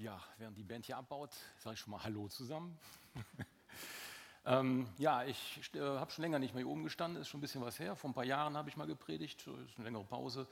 Ja, 0.00 0.18
während 0.38 0.56
die 0.56 0.62
Band 0.62 0.86
hier 0.86 0.96
abbaut, 0.96 1.28
sage 1.58 1.74
ich 1.74 1.80
schon 1.80 1.90
mal 1.90 2.02
Hallo 2.02 2.26
zusammen. 2.28 2.78
ähm, 4.46 4.88
ja, 4.96 5.24
ich 5.24 5.60
äh, 5.74 5.78
habe 5.78 6.10
schon 6.10 6.22
länger 6.22 6.38
nicht 6.38 6.54
mehr 6.54 6.64
hier 6.64 6.70
oben 6.70 6.84
gestanden, 6.84 7.20
ist 7.20 7.28
schon 7.28 7.36
ein 7.36 7.42
bisschen 7.42 7.60
was 7.60 7.78
her. 7.78 7.94
Vor 7.96 8.08
ein 8.08 8.14
paar 8.14 8.24
Jahren 8.24 8.56
habe 8.56 8.70
ich 8.70 8.78
mal 8.78 8.86
gepredigt, 8.86 9.46
ist 9.46 9.76
eine 9.76 9.84
längere 9.84 10.04
Pause. 10.04 10.46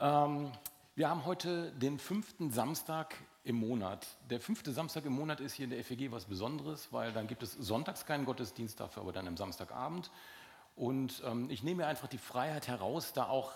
Ähm, 0.00 0.50
wir 0.96 1.08
haben 1.08 1.24
heute 1.26 1.70
den 1.74 2.00
fünften 2.00 2.50
Samstag 2.50 3.14
im 3.44 3.54
Monat. 3.54 4.04
Der 4.30 4.40
fünfte 4.40 4.72
Samstag 4.72 5.04
im 5.04 5.12
Monat 5.12 5.38
ist 5.38 5.52
hier 5.52 5.66
in 5.66 5.70
der 5.70 5.84
FEG 5.84 6.10
was 6.10 6.24
Besonderes, 6.24 6.88
weil 6.90 7.12
dann 7.12 7.28
gibt 7.28 7.44
es 7.44 7.52
sonntags 7.52 8.04
keinen 8.04 8.24
Gottesdienst, 8.24 8.80
dafür 8.80 9.04
aber 9.04 9.12
dann 9.12 9.28
am 9.28 9.36
Samstagabend. 9.36 10.10
Und 10.74 11.22
ähm, 11.24 11.50
ich 11.50 11.62
nehme 11.62 11.82
mir 11.82 11.86
einfach 11.86 12.08
die 12.08 12.18
Freiheit 12.18 12.66
heraus, 12.66 13.12
da 13.12 13.28
auch, 13.28 13.52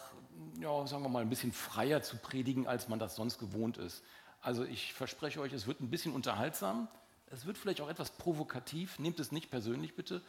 ja, 0.60 0.86
sagen 0.86 1.02
wir 1.02 1.08
mal, 1.08 1.22
ein 1.22 1.30
bisschen 1.30 1.50
freier 1.50 2.00
zu 2.00 2.16
predigen, 2.16 2.68
als 2.68 2.88
man 2.88 3.00
das 3.00 3.16
sonst 3.16 3.38
gewohnt 3.38 3.76
ist. 3.76 4.04
Also 4.40 4.64
ich 4.64 4.92
verspreche 4.94 5.40
euch, 5.40 5.52
es 5.52 5.66
wird 5.66 5.80
ein 5.80 5.90
bisschen 5.90 6.12
unterhaltsam. 6.14 6.88
Es 7.26 7.46
wird 7.46 7.58
vielleicht 7.58 7.80
auch 7.80 7.88
etwas 7.88 8.10
provokativ. 8.10 8.98
Nehmt 8.98 9.20
es 9.20 9.32
nicht 9.32 9.50
persönlich 9.50 9.94
bitte. 9.94 10.22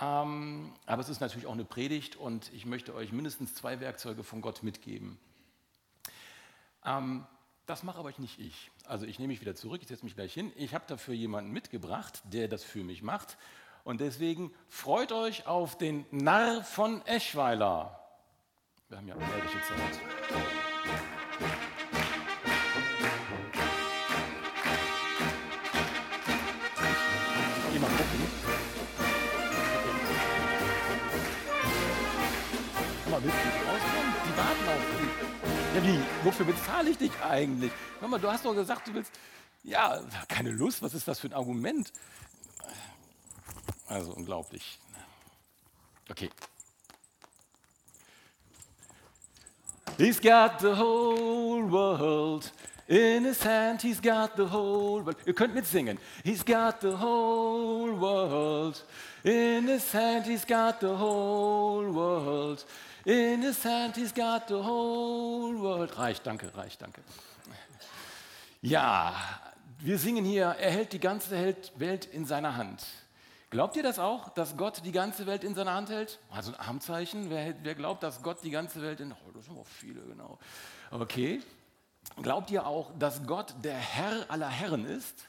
Ähm, 0.00 0.72
aber 0.86 1.02
es 1.02 1.08
ist 1.08 1.20
natürlich 1.20 1.46
auch 1.46 1.52
eine 1.52 1.64
Predigt 1.64 2.16
und 2.16 2.52
ich 2.52 2.66
möchte 2.66 2.94
euch 2.94 3.12
mindestens 3.12 3.54
zwei 3.54 3.80
Werkzeuge 3.80 4.24
von 4.24 4.40
Gott 4.40 4.62
mitgeben. 4.62 5.18
Ähm, 6.84 7.26
das 7.66 7.82
mache 7.82 7.98
aber 7.98 8.12
nicht 8.18 8.40
ich. 8.40 8.70
Also 8.86 9.06
ich 9.06 9.18
nehme 9.18 9.32
mich 9.32 9.40
wieder 9.40 9.54
zurück, 9.54 9.80
ich 9.82 9.88
setze 9.88 10.04
mich 10.04 10.16
gleich 10.16 10.34
hin. 10.34 10.52
Ich 10.56 10.74
habe 10.74 10.84
dafür 10.86 11.14
jemanden 11.14 11.52
mitgebracht, 11.52 12.22
der 12.24 12.48
das 12.48 12.64
für 12.64 12.82
mich 12.82 13.02
macht. 13.02 13.38
Und 13.84 14.00
deswegen 14.00 14.52
freut 14.68 15.12
euch 15.12 15.46
auf 15.46 15.78
den 15.78 16.06
Narr 16.10 16.64
von 16.64 17.04
Eschweiler. 17.06 18.00
Wir 18.88 18.98
haben 18.98 19.08
ja 19.08 19.14
ehrliche 19.16 19.60
Zeit. 19.62 20.63
Wie? 35.84 36.00
Wofür 36.22 36.46
bezahle 36.46 36.90
ich 36.90 36.98
dich 36.98 37.12
eigentlich? 37.22 37.72
Hör 38.00 38.08
mal, 38.08 38.18
du 38.18 38.30
hast 38.30 38.44
doch 38.44 38.54
gesagt, 38.54 38.88
du 38.88 38.94
willst. 38.94 39.12
Ja, 39.62 40.00
keine 40.28 40.50
Lust, 40.50 40.82
was 40.82 40.94
ist 40.94 41.06
das 41.06 41.20
für 41.20 41.28
ein 41.28 41.32
Argument? 41.32 41.92
Also 43.86 44.12
unglaublich. 44.12 44.78
Okay. 46.10 46.30
He's 49.96 50.20
got 50.20 50.60
the 50.60 50.74
whole 50.76 51.70
world 51.70 52.52
in 52.88 53.24
his 53.24 53.44
hand, 53.44 53.80
he's 53.80 54.00
got 54.02 54.36
the 54.36 54.50
whole 54.50 55.04
world. 55.04 55.16
Ihr 55.24 55.34
könnt 55.34 55.54
mitsingen. 55.54 55.98
He's 56.24 56.44
got 56.44 56.80
the 56.80 56.98
whole 56.98 57.98
world 57.98 58.84
in 59.22 59.68
his 59.68 59.92
hand, 59.94 60.26
he's 60.26 60.44
got 60.44 60.80
the 60.80 60.98
whole 60.98 61.90
world. 61.92 62.64
In 63.04 63.42
his 63.42 63.62
hand 63.64 63.96
he's 63.96 64.14
got 64.14 64.48
the 64.48 64.54
whole 64.54 65.60
world. 65.60 65.98
Reicht, 65.98 66.26
danke, 66.26 66.54
reicht, 66.56 66.80
danke. 66.80 67.02
Ja, 68.62 69.14
wir 69.78 69.98
singen 69.98 70.24
hier, 70.24 70.46
er 70.58 70.70
hält 70.70 70.94
die 70.94 71.00
ganze 71.00 71.54
Welt 71.76 72.06
in 72.06 72.24
seiner 72.24 72.56
Hand. 72.56 72.82
Glaubt 73.50 73.76
ihr 73.76 73.82
das 73.82 73.98
auch, 73.98 74.30
dass 74.30 74.56
Gott 74.56 74.80
die 74.84 74.90
ganze 74.90 75.26
Welt 75.26 75.44
in 75.44 75.54
seiner 75.54 75.74
Hand 75.74 75.90
hält? 75.90 76.18
Also 76.30 76.52
ein 76.52 76.58
Armzeichen. 76.58 77.28
Wer, 77.28 77.54
wer 77.62 77.74
glaubt, 77.74 78.02
dass 78.02 78.22
Gott 78.22 78.42
die 78.42 78.50
ganze 78.50 78.80
Welt 78.80 79.00
in. 79.00 79.12
Oh, 79.12 79.30
das 79.32 79.44
sind 79.44 79.58
auch 79.58 79.66
viele, 79.66 80.00
genau. 80.00 80.38
Okay. 80.90 81.42
Glaubt 82.22 82.50
ihr 82.50 82.66
auch, 82.66 82.90
dass 82.98 83.26
Gott 83.26 83.54
der 83.62 83.76
Herr 83.76 84.24
aller 84.28 84.48
Herren 84.48 84.86
ist? 84.86 85.26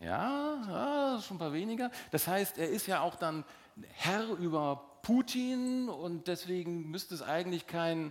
Ja, 0.00 0.56
ja, 0.68 1.22
schon 1.22 1.36
ein 1.36 1.38
paar 1.38 1.52
weniger. 1.52 1.90
Das 2.10 2.26
heißt, 2.26 2.58
er 2.58 2.70
ist 2.70 2.86
ja 2.86 3.02
auch 3.02 3.14
dann 3.14 3.44
Herr 3.92 4.24
über 4.30 4.93
Putin 5.04 5.90
und 5.90 6.28
deswegen 6.28 6.90
müsste 6.90 7.14
es 7.14 7.20
eigentlich 7.20 7.66
kein, 7.66 8.10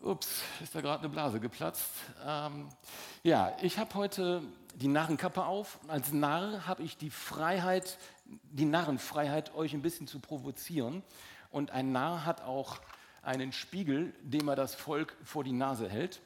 ups, 0.00 0.42
ist 0.62 0.76
da 0.76 0.80
gerade 0.80 1.00
eine 1.00 1.08
Blase 1.08 1.40
geplatzt. 1.40 1.90
Ähm, 2.24 2.68
ja, 3.24 3.56
ich 3.60 3.76
habe 3.76 3.92
heute 3.94 4.42
die 4.76 4.86
Narrenkappe 4.86 5.44
auf. 5.44 5.80
Als 5.88 6.12
Narr 6.12 6.68
habe 6.68 6.84
ich 6.84 6.96
die 6.96 7.10
Freiheit, 7.10 7.98
die 8.24 8.64
Narrenfreiheit, 8.64 9.56
euch 9.56 9.74
ein 9.74 9.82
bisschen 9.82 10.06
zu 10.06 10.20
provozieren. 10.20 11.02
Und 11.50 11.72
ein 11.72 11.90
Narr 11.90 12.24
hat 12.24 12.42
auch 12.42 12.78
einen 13.22 13.50
Spiegel, 13.50 14.14
dem 14.22 14.46
er 14.46 14.54
das 14.54 14.76
Volk 14.76 15.16
vor 15.24 15.42
die 15.42 15.50
Nase 15.50 15.88
hält. 15.88 16.20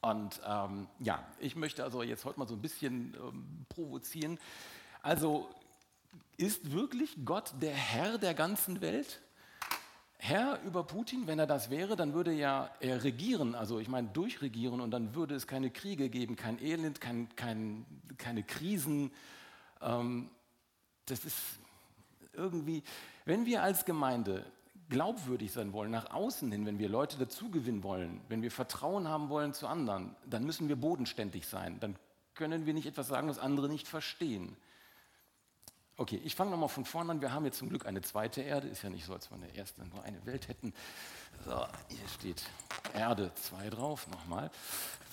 Und 0.00 0.40
ähm, 0.44 0.88
ja, 0.98 1.24
ich 1.38 1.54
möchte 1.54 1.84
also 1.84 2.02
jetzt 2.02 2.24
heute 2.24 2.40
mal 2.40 2.48
so 2.48 2.54
ein 2.54 2.62
bisschen 2.62 3.14
ähm, 3.14 3.66
provozieren. 3.68 4.40
Also 5.02 5.48
ist 6.36 6.72
wirklich 6.72 7.16
Gott 7.24 7.52
der 7.60 7.74
Herr 7.74 8.18
der 8.18 8.34
ganzen 8.34 8.80
Welt? 8.80 9.20
Herr 10.22 10.60
über 10.64 10.84
Putin, 10.84 11.26
wenn 11.26 11.38
er 11.38 11.46
das 11.46 11.70
wäre, 11.70 11.96
dann 11.96 12.12
würde 12.12 12.32
ja 12.32 12.70
er 12.80 13.04
regieren, 13.04 13.54
also 13.54 13.78
ich 13.78 13.88
meine 13.88 14.08
durchregieren 14.08 14.80
und 14.82 14.90
dann 14.90 15.14
würde 15.14 15.34
es 15.34 15.46
keine 15.46 15.70
Kriege 15.70 16.10
geben, 16.10 16.36
kein 16.36 16.62
Elend, 16.62 17.00
kein, 17.00 17.34
kein, 17.36 17.86
keine 18.18 18.42
Krisen. 18.42 19.12
Ähm, 19.80 20.28
das 21.06 21.24
ist 21.24 21.38
irgendwie, 22.34 22.82
wenn 23.24 23.46
wir 23.46 23.62
als 23.62 23.86
Gemeinde 23.86 24.44
glaubwürdig 24.90 25.52
sein 25.52 25.72
wollen, 25.72 25.90
nach 25.90 26.10
außen 26.10 26.52
hin, 26.52 26.66
wenn 26.66 26.78
wir 26.78 26.90
Leute 26.90 27.16
dazugewinnen 27.16 27.82
wollen, 27.82 28.20
wenn 28.28 28.42
wir 28.42 28.50
Vertrauen 28.50 29.08
haben 29.08 29.30
wollen 29.30 29.54
zu 29.54 29.66
anderen, 29.68 30.14
dann 30.28 30.44
müssen 30.44 30.68
wir 30.68 30.76
bodenständig 30.76 31.46
sein. 31.46 31.80
Dann 31.80 31.96
können 32.34 32.66
wir 32.66 32.74
nicht 32.74 32.86
etwas 32.86 33.08
sagen, 33.08 33.28
was 33.28 33.38
andere 33.38 33.68
nicht 33.68 33.88
verstehen. 33.88 34.56
Okay, 36.00 36.18
ich 36.24 36.34
fange 36.34 36.50
nochmal 36.50 36.70
von 36.70 36.86
vorne 36.86 37.10
an. 37.10 37.20
Wir 37.20 37.30
haben 37.30 37.44
jetzt 37.44 37.58
zum 37.58 37.68
Glück 37.68 37.84
eine 37.84 38.00
zweite 38.00 38.40
Erde. 38.40 38.68
Ist 38.68 38.82
ja 38.82 38.88
nicht 38.88 39.04
so, 39.04 39.12
als 39.12 39.30
wir 39.30 39.36
eine 39.36 39.54
erste, 39.54 39.84
nur 39.84 40.02
eine 40.02 40.24
Welt 40.24 40.48
hätten. 40.48 40.72
So, 41.44 41.66
hier 41.88 42.08
steht 42.08 42.42
Erde 42.94 43.30
2 43.34 43.68
drauf. 43.68 44.08
Nochmal. 44.08 44.50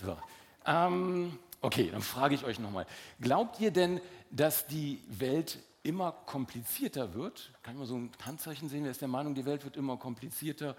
So. 0.01 0.17
Ähm, 0.65 1.37
okay, 1.59 1.89
dann 1.91 2.01
frage 2.01 2.35
ich 2.35 2.45
euch 2.45 2.57
nochmal. 2.57 2.85
Glaubt 3.19 3.59
ihr 3.59 3.71
denn, 3.71 3.99
dass 4.31 4.65
die 4.65 5.03
Welt 5.09 5.59
immer 5.83 6.13
komplizierter 6.13 7.13
wird? 7.13 7.51
Kann 7.63 7.73
ich 7.73 7.79
mal 7.79 7.85
so 7.85 7.97
ein 7.97 8.11
Handzeichen 8.25 8.69
sehen? 8.69 8.85
Wer 8.85 8.91
ist 8.91 9.01
der 9.01 9.09
Meinung, 9.09 9.35
die 9.35 9.45
Welt 9.45 9.65
wird 9.65 9.75
immer 9.75 9.97
komplizierter? 9.97 10.77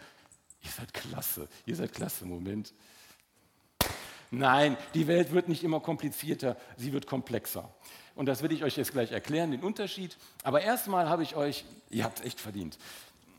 Ihr 0.62 0.70
seid 0.70 0.94
klasse. 0.94 1.50
Ihr 1.66 1.76
seid 1.76 1.92
klasse. 1.92 2.24
Moment. 2.24 2.72
Nein, 4.30 4.76
die 4.94 5.06
Welt 5.06 5.32
wird 5.32 5.48
nicht 5.48 5.64
immer 5.64 5.80
komplizierter, 5.80 6.56
sie 6.76 6.92
wird 6.92 7.06
komplexer. 7.06 7.68
Und 8.14 8.26
das 8.26 8.42
will 8.42 8.52
ich 8.52 8.64
euch 8.64 8.76
jetzt 8.76 8.92
gleich 8.92 9.12
erklären, 9.12 9.52
den 9.52 9.62
Unterschied. 9.62 10.16
Aber 10.42 10.60
erstmal 10.60 11.08
habe 11.08 11.22
ich 11.22 11.36
euch, 11.36 11.64
ihr 11.88 12.04
habt 12.04 12.20
es 12.20 12.26
echt 12.26 12.40
verdient, 12.40 12.78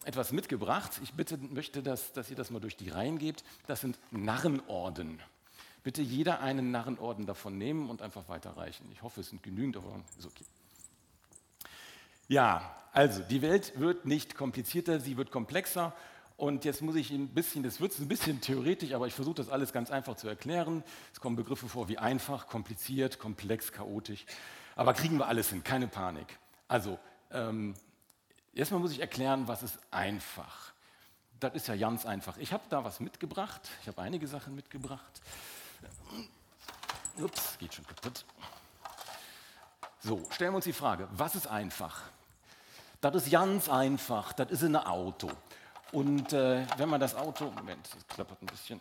etwas 0.05 0.31
mitgebracht. 0.31 0.99
Ich 1.03 1.13
bitte, 1.13 1.37
möchte, 1.37 1.83
dass, 1.83 2.13
dass 2.13 2.29
ihr 2.29 2.35
das 2.35 2.49
mal 2.49 2.59
durch 2.59 2.77
die 2.77 2.89
Reihen 2.89 3.19
gebt. 3.19 3.43
Das 3.67 3.81
sind 3.81 3.99
Narrenorden. 4.11 5.19
Bitte 5.83 6.01
jeder 6.01 6.41
einen 6.41 6.71
Narrenorden 6.71 7.25
davon 7.25 7.57
nehmen 7.57 7.89
und 7.89 8.01
einfach 8.01 8.27
weiterreichen. 8.27 8.89
Ich 8.91 9.01
hoffe, 9.01 9.21
es 9.21 9.29
sind 9.29 9.43
genügend, 9.43 9.77
aber 9.77 9.99
ist 10.17 10.25
okay. 10.25 10.45
Ja, 12.27 12.75
also 12.91 13.21
die 13.21 13.41
Welt 13.41 13.73
wird 13.79 14.05
nicht 14.05 14.35
komplizierter, 14.35 14.99
sie 14.99 15.17
wird 15.17 15.31
komplexer. 15.31 15.93
Und 16.39 16.63
jetzt 16.63 16.81
muss 16.81 16.95
ich 16.95 17.11
ein 17.11 17.27
bisschen, 17.27 17.63
das 17.63 17.81
wird 17.81 17.99
ein 17.99 18.07
bisschen 18.07 18.39
theoretisch, 18.39 18.93
aber 18.93 19.07
ich 19.07 19.13
versuche 19.13 19.35
das 19.35 19.49
alles 19.49 19.73
ganz 19.73 19.91
einfach 19.91 20.15
zu 20.15 20.29
erklären. 20.29 20.85
Es 21.11 21.19
kommen 21.19 21.35
Begriffe 21.35 21.67
vor 21.67 21.89
wie 21.89 21.97
einfach, 21.97 22.47
kompliziert, 22.47 23.19
komplex, 23.19 23.73
chaotisch. 23.73 24.25
Aber 24.77 24.93
kriegen 24.93 25.17
wir 25.17 25.27
alles 25.27 25.49
hin, 25.49 25.65
keine 25.65 25.89
Panik. 25.89 26.39
Also, 26.69 26.97
ähm, 27.31 27.73
erstmal 28.53 28.79
muss 28.79 28.93
ich 28.93 29.01
erklären, 29.01 29.49
was 29.49 29.63
ist 29.63 29.79
einfach. 29.91 30.71
Das 31.41 31.55
ist 31.55 31.67
ja 31.67 31.75
ganz 31.75 32.05
einfach. 32.05 32.37
Ich 32.37 32.53
habe 32.53 32.63
da 32.69 32.85
was 32.85 33.01
mitgebracht. 33.01 33.67
Ich 33.81 33.89
habe 33.89 34.01
einige 34.01 34.25
Sachen 34.25 34.55
mitgebracht. 34.55 35.21
Ups, 37.17 37.57
geht 37.57 37.73
schon 37.73 37.85
kaputt. 37.85 38.23
So, 39.99 40.23
stellen 40.29 40.53
wir 40.53 40.55
uns 40.55 40.65
die 40.65 40.71
Frage, 40.71 41.09
was 41.11 41.35
ist 41.35 41.47
einfach? 41.47 42.01
Das 43.01 43.13
ist 43.15 43.29
ganz 43.29 43.67
einfach. 43.67 44.31
Das 44.31 44.51
ist 44.51 44.63
ein 44.63 44.77
Auto. 44.77 45.29
Und 45.91 46.33
äh, 46.33 46.65
wenn 46.77 46.89
man 46.89 46.99
das 46.99 47.15
Auto, 47.15 47.45
Moment, 47.51 47.89
das 47.93 48.07
klappert 48.07 48.41
ein 48.41 48.45
bisschen, 48.45 48.79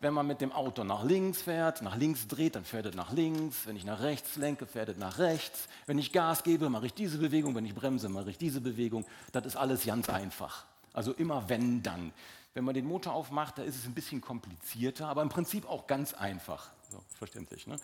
wenn 0.00 0.14
man 0.14 0.26
mit 0.26 0.40
dem 0.40 0.50
Auto 0.52 0.82
nach 0.82 1.04
links 1.04 1.42
fährt, 1.42 1.82
nach 1.82 1.94
links 1.94 2.26
dreht, 2.26 2.54
dann 2.54 2.64
fährt 2.64 2.86
es 2.86 2.94
nach 2.94 3.12
links. 3.12 3.66
Wenn 3.66 3.76
ich 3.76 3.84
nach 3.84 4.00
rechts 4.00 4.36
lenke, 4.36 4.66
fährt 4.66 4.88
es 4.88 4.96
nach 4.96 5.18
rechts. 5.18 5.68
Wenn 5.86 5.98
ich 5.98 6.10
Gas 6.10 6.42
gebe, 6.42 6.70
mache 6.70 6.86
ich 6.86 6.94
diese 6.94 7.18
Bewegung. 7.18 7.54
Wenn 7.54 7.66
ich 7.66 7.74
bremse, 7.74 8.08
mache 8.08 8.30
ich 8.30 8.38
diese 8.38 8.62
Bewegung. 8.62 9.04
Das 9.32 9.44
ist 9.44 9.56
alles 9.56 9.84
ganz 9.84 10.08
einfach. 10.08 10.64
Also 10.94 11.12
immer 11.12 11.48
wenn, 11.50 11.82
dann. 11.82 12.12
Wenn 12.54 12.64
man 12.64 12.74
den 12.74 12.86
Motor 12.86 13.12
aufmacht, 13.12 13.58
da 13.58 13.62
ist 13.62 13.76
es 13.76 13.84
ein 13.84 13.94
bisschen 13.94 14.22
komplizierter, 14.22 15.06
aber 15.06 15.20
im 15.22 15.28
Prinzip 15.28 15.68
auch 15.68 15.86
ganz 15.86 16.14
einfach. 16.14 16.70
So, 16.90 17.00
verständlich. 17.18 17.66
Ne? 17.66 17.76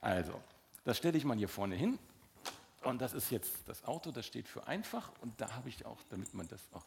Also, 0.00 0.32
das 0.84 0.96
stelle 0.96 1.18
ich 1.18 1.24
mal 1.24 1.36
hier 1.36 1.48
vorne 1.48 1.74
hin. 1.74 1.98
Und 2.84 3.02
das 3.02 3.12
ist 3.12 3.30
jetzt 3.32 3.50
das 3.66 3.84
Auto, 3.84 4.12
das 4.12 4.24
steht 4.24 4.46
für 4.46 4.66
einfach. 4.68 5.10
Und 5.22 5.38
da 5.40 5.50
habe 5.56 5.68
ich 5.68 5.84
auch, 5.84 5.98
damit 6.08 6.32
man 6.32 6.46
das 6.46 6.60
auch 6.72 6.84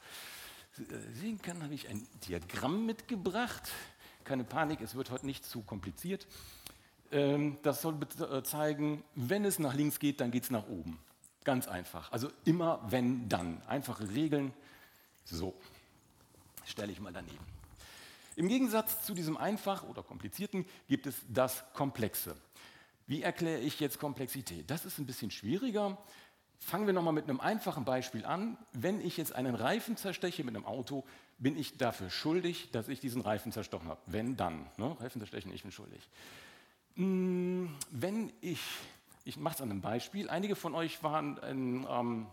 sehen 1.13 1.41
kann, 1.41 1.63
habe 1.63 1.73
ich 1.73 1.89
ein 1.89 2.07
Diagramm 2.27 2.85
mitgebracht. 2.85 3.71
Keine 4.23 4.43
Panik, 4.43 4.81
es 4.81 4.95
wird 4.95 5.11
heute 5.11 5.25
nicht 5.25 5.45
zu 5.45 5.61
kompliziert. 5.61 6.27
Ähm, 7.11 7.57
das 7.63 7.81
soll 7.81 7.97
äh, 8.19 8.43
zeigen, 8.43 9.03
wenn 9.15 9.43
es 9.43 9.59
nach 9.59 9.73
links 9.73 9.99
geht, 9.99 10.21
dann 10.21 10.31
geht 10.31 10.43
es 10.43 10.49
nach 10.49 10.67
oben. 10.67 10.99
Ganz 11.43 11.67
einfach. 11.67 12.11
Also 12.11 12.31
immer 12.45 12.85
wenn, 12.87 13.27
dann. 13.27 13.61
Einfache 13.63 14.09
Regeln. 14.09 14.53
So, 15.25 15.53
stelle 16.65 16.91
ich 16.91 16.99
mal 16.99 17.11
daneben. 17.11 17.45
Im 18.35 18.47
Gegensatz 18.47 19.03
zu 19.05 19.13
diesem 19.13 19.37
einfach 19.37 19.83
oder 19.83 20.03
komplizierten 20.03 20.65
gibt 20.87 21.05
es 21.05 21.15
das 21.27 21.63
Komplexe. 21.73 22.35
Wie 23.07 23.23
erkläre 23.23 23.59
ich 23.59 23.79
jetzt 23.79 23.99
Komplexität? 23.99 24.69
Das 24.69 24.85
ist 24.85 24.97
ein 24.99 25.05
bisschen 25.05 25.31
schwieriger. 25.31 25.97
Fangen 26.63 26.85
wir 26.85 26.93
nochmal 26.93 27.13
mit 27.13 27.27
einem 27.27 27.39
einfachen 27.39 27.85
Beispiel 27.85 28.23
an. 28.23 28.55
Wenn 28.71 29.01
ich 29.01 29.17
jetzt 29.17 29.33
einen 29.33 29.55
Reifen 29.55 29.97
zersteche 29.97 30.43
mit 30.43 30.55
einem 30.55 30.65
Auto, 30.65 31.03
bin 31.39 31.57
ich 31.57 31.77
dafür 31.77 32.11
schuldig, 32.11 32.69
dass 32.71 32.87
ich 32.87 32.99
diesen 32.99 33.21
Reifen 33.21 33.51
zerstochen 33.51 33.89
habe. 33.89 33.99
Wenn 34.05 34.37
dann. 34.37 34.67
Ne? 34.77 34.95
Reifen 34.99 35.19
zerstechen, 35.19 35.51
ich 35.51 35.63
bin 35.63 35.71
schuldig. 35.71 36.07
Hm, 36.95 37.75
wenn 37.89 38.31
ich, 38.41 38.61
ich 39.25 39.37
mache 39.37 39.55
es 39.55 39.61
an 39.61 39.71
einem 39.71 39.81
Beispiel, 39.81 40.29
einige 40.29 40.55
von 40.55 40.75
euch 40.75 41.01
waren 41.03 41.37
in, 41.37 41.87
ähm, 41.89 42.27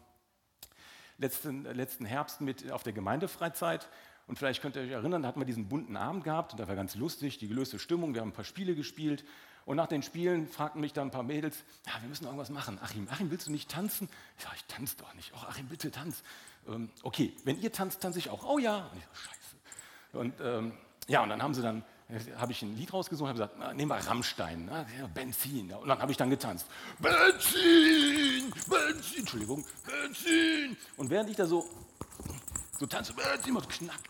letzten, 1.17 1.65
letzten 1.65 2.05
Herbst 2.05 2.43
mit 2.43 2.71
auf 2.71 2.83
der 2.83 2.93
Gemeindefreizeit 2.93 3.89
und 4.27 4.39
vielleicht 4.39 4.61
könnt 4.61 4.77
ihr 4.77 4.83
euch 4.83 4.91
erinnern, 4.91 5.23
da 5.23 5.29
hatten 5.29 5.41
wir 5.41 5.47
diesen 5.47 5.69
bunten 5.71 5.97
Abend 5.97 6.25
gehabt 6.25 6.53
und 6.53 6.61
da 6.61 6.69
war 6.69 6.77
ganz 6.77 6.95
lustig, 6.97 7.39
die 7.39 7.49
gelöste 7.49 7.79
Stimmung, 7.79 8.13
wir 8.13 8.21
haben 8.21 8.29
ein 8.29 8.35
paar 8.35 8.45
Spiele 8.45 8.75
gespielt 8.75 9.25
und 9.69 9.77
nach 9.77 9.87
den 9.87 10.03
Spielen 10.03 10.49
fragten 10.49 10.81
mich 10.81 10.95
dann 10.95 11.09
ein 11.09 11.11
paar 11.11 11.23
Mädels, 11.23 11.63
ja, 11.87 11.93
wir 12.01 12.09
müssen 12.09 12.25
irgendwas 12.25 12.49
machen. 12.49 12.79
Achim, 12.83 13.07
Achim, 13.11 13.31
willst 13.31 13.49
du 13.49 13.53
nicht 13.53 13.71
tanzen? 13.71 14.09
Ich 14.39 14.45
sage, 14.45 14.57
ich 14.57 14.65
tanze 14.65 14.97
doch 14.97 15.13
nicht. 15.13 15.31
Oh, 15.35 15.47
Achim, 15.47 15.67
bitte 15.67 15.91
tanz. 15.91 16.23
Ähm, 16.67 16.89
okay, 17.03 17.35
wenn 17.45 17.61
ihr 17.61 17.71
tanzt, 17.71 18.01
tanze 18.01 18.19
ich 18.19 18.31
auch. 18.31 18.49
Oh 18.49 18.59
ja. 18.59 18.87
Und 18.91 18.97
ich 18.97 19.05
so, 19.05 19.15
scheiße. 19.15 19.57
Und 20.15 20.41
ähm, 20.41 20.73
ja, 21.07 21.23
und 21.23 21.29
dann 21.29 21.43
haben 21.43 21.53
sie 21.53 21.61
dann, 21.61 21.85
habe 22.39 22.53
ich 22.53 22.63
ein 22.63 22.79
Lied 22.79 22.95
rausgesucht, 22.95 23.29
habe 23.29 23.39
gesagt, 23.39 23.57
na, 23.59 23.75
nehmen 23.75 23.91
wir 23.91 23.97
Rammstein, 23.97 24.65
na, 24.65 24.87
ja, 24.99 25.07
Benzin. 25.07 25.71
Und 25.71 25.87
dann 25.87 25.99
habe 26.01 26.13
ich 26.13 26.17
dann 26.17 26.31
getanzt. 26.31 26.67
Benzin, 26.99 28.51
Benzin, 28.71 29.19
Entschuldigung, 29.19 29.67
Benzin. 29.85 30.79
Und 30.97 31.11
während 31.11 31.29
ich 31.29 31.37
da 31.37 31.45
so, 31.45 31.69
so 32.79 32.87
tanze, 32.87 33.13
Benzin, 33.13 33.55
und 33.55 33.69
knack, 33.69 34.01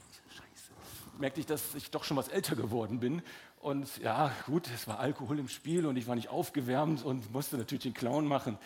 merkte 1.18 1.40
ich, 1.40 1.46
dass 1.46 1.74
ich 1.74 1.90
doch 1.90 2.04
schon 2.04 2.16
was 2.16 2.28
älter 2.28 2.54
geworden 2.54 3.00
bin 3.00 3.22
und 3.60 3.98
ja, 3.98 4.32
gut, 4.46 4.68
es 4.74 4.86
war 4.86 4.98
Alkohol 4.98 5.38
im 5.38 5.48
Spiel 5.48 5.86
und 5.86 5.96
ich 5.96 6.06
war 6.06 6.14
nicht 6.14 6.28
aufgewärmt 6.28 7.04
und 7.04 7.32
musste 7.32 7.56
natürlich 7.56 7.82
den 7.82 7.94
Clown 7.94 8.26
machen. 8.26 8.58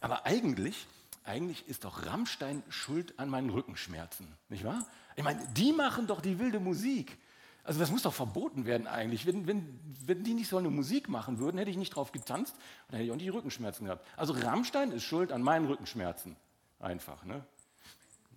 Aber 0.00 0.26
eigentlich, 0.26 0.86
eigentlich 1.24 1.68
ist 1.68 1.84
doch 1.84 2.06
Rammstein 2.06 2.62
schuld 2.68 3.18
an 3.18 3.28
meinen 3.28 3.50
Rückenschmerzen, 3.50 4.26
nicht 4.48 4.64
wahr? 4.64 4.84
Ich 5.16 5.24
meine, 5.24 5.46
die 5.56 5.72
machen 5.72 6.06
doch 6.06 6.20
die 6.20 6.38
wilde 6.38 6.60
Musik. 6.60 7.18
Also 7.64 7.78
das 7.78 7.90
muss 7.90 8.02
doch 8.02 8.12
verboten 8.12 8.66
werden 8.66 8.88
eigentlich. 8.88 9.24
Wenn, 9.26 9.46
wenn, 9.46 9.78
wenn 10.04 10.24
die 10.24 10.34
nicht 10.34 10.48
so 10.48 10.56
eine 10.56 10.70
Musik 10.70 11.08
machen 11.08 11.38
würden, 11.38 11.58
hätte 11.58 11.70
ich 11.70 11.76
nicht 11.76 11.94
drauf 11.94 12.10
getanzt 12.10 12.56
und 12.88 12.94
hätte 12.94 13.04
ich 13.04 13.10
auch 13.10 13.16
nicht 13.16 13.26
die 13.26 13.30
Rückenschmerzen 13.30 13.86
gehabt. 13.86 14.06
Also 14.16 14.32
Rammstein 14.32 14.90
ist 14.90 15.04
schuld 15.04 15.30
an 15.30 15.42
meinen 15.42 15.66
Rückenschmerzen. 15.66 16.36
Einfach, 16.80 17.24
ne? 17.24 17.44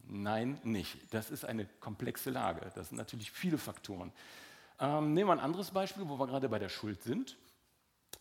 Nein, 0.07 0.59
nicht. 0.63 0.97
Das 1.11 1.31
ist 1.31 1.45
eine 1.45 1.65
komplexe 1.79 2.29
Lage. 2.29 2.71
Das 2.75 2.89
sind 2.89 2.97
natürlich 2.97 3.31
viele 3.31 3.57
Faktoren. 3.57 4.11
Ähm, 4.79 5.13
nehmen 5.13 5.29
wir 5.29 5.33
ein 5.33 5.39
anderes 5.39 5.71
Beispiel, 5.71 6.07
wo 6.07 6.19
wir 6.19 6.27
gerade 6.27 6.49
bei 6.49 6.59
der 6.59 6.69
Schuld 6.69 7.01
sind. 7.03 7.37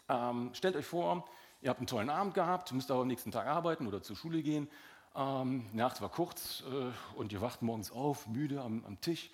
Ähm, 0.08 0.50
stellt 0.54 0.76
euch 0.76 0.86
vor, 0.86 1.24
ihr 1.60 1.70
habt 1.70 1.80
einen 1.80 1.86
tollen 1.86 2.10
Abend 2.10 2.34
gehabt, 2.34 2.72
müsst 2.72 2.90
aber 2.90 3.02
am 3.02 3.08
nächsten 3.08 3.32
Tag 3.32 3.46
arbeiten 3.46 3.86
oder 3.86 4.02
zur 4.02 4.16
Schule 4.16 4.42
gehen. 4.42 4.68
Ähm, 5.16 5.66
Nacht 5.72 6.00
war 6.00 6.10
kurz 6.10 6.62
äh, 6.70 7.16
und 7.16 7.32
ihr 7.32 7.40
wacht 7.40 7.62
morgens 7.62 7.90
auf, 7.90 8.26
müde 8.26 8.60
am, 8.60 8.84
am 8.84 9.00
Tisch, 9.00 9.30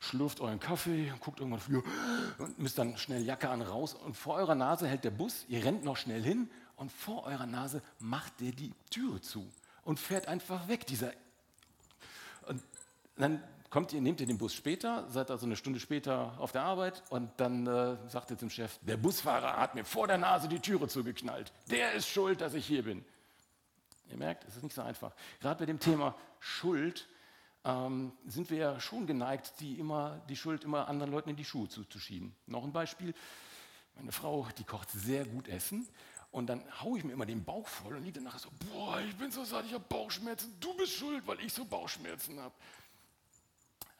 schlürft 0.00 0.40
euren 0.40 0.60
Kaffee, 0.60 1.12
guckt 1.20 1.40
irgendwann 1.40 1.60
früh 1.60 1.82
und 2.38 2.58
müsst 2.58 2.78
dann 2.78 2.96
schnell 2.96 3.22
Jacke 3.22 3.48
an 3.48 3.62
raus. 3.62 3.94
Und 3.94 4.16
vor 4.16 4.34
eurer 4.34 4.54
Nase 4.54 4.86
hält 4.86 5.04
der 5.04 5.10
Bus, 5.10 5.44
ihr 5.48 5.64
rennt 5.64 5.84
noch 5.84 5.96
schnell 5.96 6.22
hin 6.22 6.50
und 6.76 6.92
vor 6.92 7.24
eurer 7.24 7.46
Nase 7.46 7.82
macht 7.98 8.40
der 8.40 8.52
die 8.52 8.72
Türe 8.90 9.20
zu 9.20 9.48
und 9.84 9.98
fährt 9.98 10.28
einfach 10.28 10.68
weg. 10.68 10.86
Dieser 10.86 11.12
und 12.48 12.62
dann 13.16 13.42
kommt 13.72 13.94
ihr, 13.94 14.02
nehmt 14.02 14.20
ihr 14.20 14.26
den 14.26 14.36
Bus 14.36 14.54
später, 14.54 15.08
seid 15.08 15.30
also 15.30 15.46
eine 15.46 15.56
Stunde 15.56 15.80
später 15.80 16.34
auf 16.38 16.52
der 16.52 16.62
Arbeit 16.62 17.02
und 17.08 17.30
dann 17.38 17.66
äh, 17.66 17.96
sagt 18.06 18.30
ihr 18.30 18.36
zum 18.36 18.50
Chef, 18.50 18.78
der 18.82 18.98
Busfahrer 18.98 19.56
hat 19.56 19.74
mir 19.74 19.86
vor 19.86 20.06
der 20.06 20.18
Nase 20.18 20.46
die 20.46 20.60
Türe 20.60 20.88
zugeknallt. 20.88 21.50
Der 21.70 21.92
ist 21.92 22.06
schuld, 22.06 22.42
dass 22.42 22.52
ich 22.52 22.66
hier 22.66 22.82
bin. 22.82 23.02
Ihr 24.10 24.18
merkt, 24.18 24.44
es 24.46 24.56
ist 24.56 24.62
nicht 24.62 24.74
so 24.74 24.82
einfach. 24.82 25.14
Gerade 25.40 25.60
bei 25.60 25.64
dem 25.64 25.80
Thema 25.80 26.14
Schuld 26.38 27.08
ähm, 27.64 28.12
sind 28.26 28.50
wir 28.50 28.58
ja 28.58 28.78
schon 28.78 29.06
geneigt, 29.06 29.54
die, 29.60 29.78
immer, 29.78 30.20
die 30.28 30.36
Schuld 30.36 30.64
immer 30.64 30.86
anderen 30.86 31.10
Leuten 31.10 31.30
in 31.30 31.36
die 31.36 31.44
Schuhe 31.46 31.66
zuzuschieben. 31.66 32.36
Noch 32.46 32.64
ein 32.64 32.72
Beispiel. 32.72 33.14
Meine 33.94 34.12
Frau, 34.12 34.46
die 34.58 34.64
kocht 34.64 34.90
sehr 34.90 35.24
gut 35.24 35.48
Essen 35.48 35.88
und 36.30 36.46
dann 36.48 36.62
haue 36.82 36.98
ich 36.98 37.04
mir 37.04 37.12
immer 37.12 37.26
den 37.26 37.42
Bauch 37.42 37.66
voll 37.66 37.96
und 37.96 38.04
liege 38.04 38.20
danach 38.20 38.38
so, 38.38 38.50
boah, 38.70 39.00
ich 39.00 39.16
bin 39.16 39.30
so 39.30 39.44
satt, 39.44 39.64
ich 39.64 39.72
habe 39.72 39.84
Bauchschmerzen, 39.88 40.54
du 40.60 40.74
bist 40.74 40.92
schuld, 40.92 41.26
weil 41.26 41.40
ich 41.40 41.54
so 41.54 41.64
Bauchschmerzen 41.64 42.38
habe. 42.38 42.54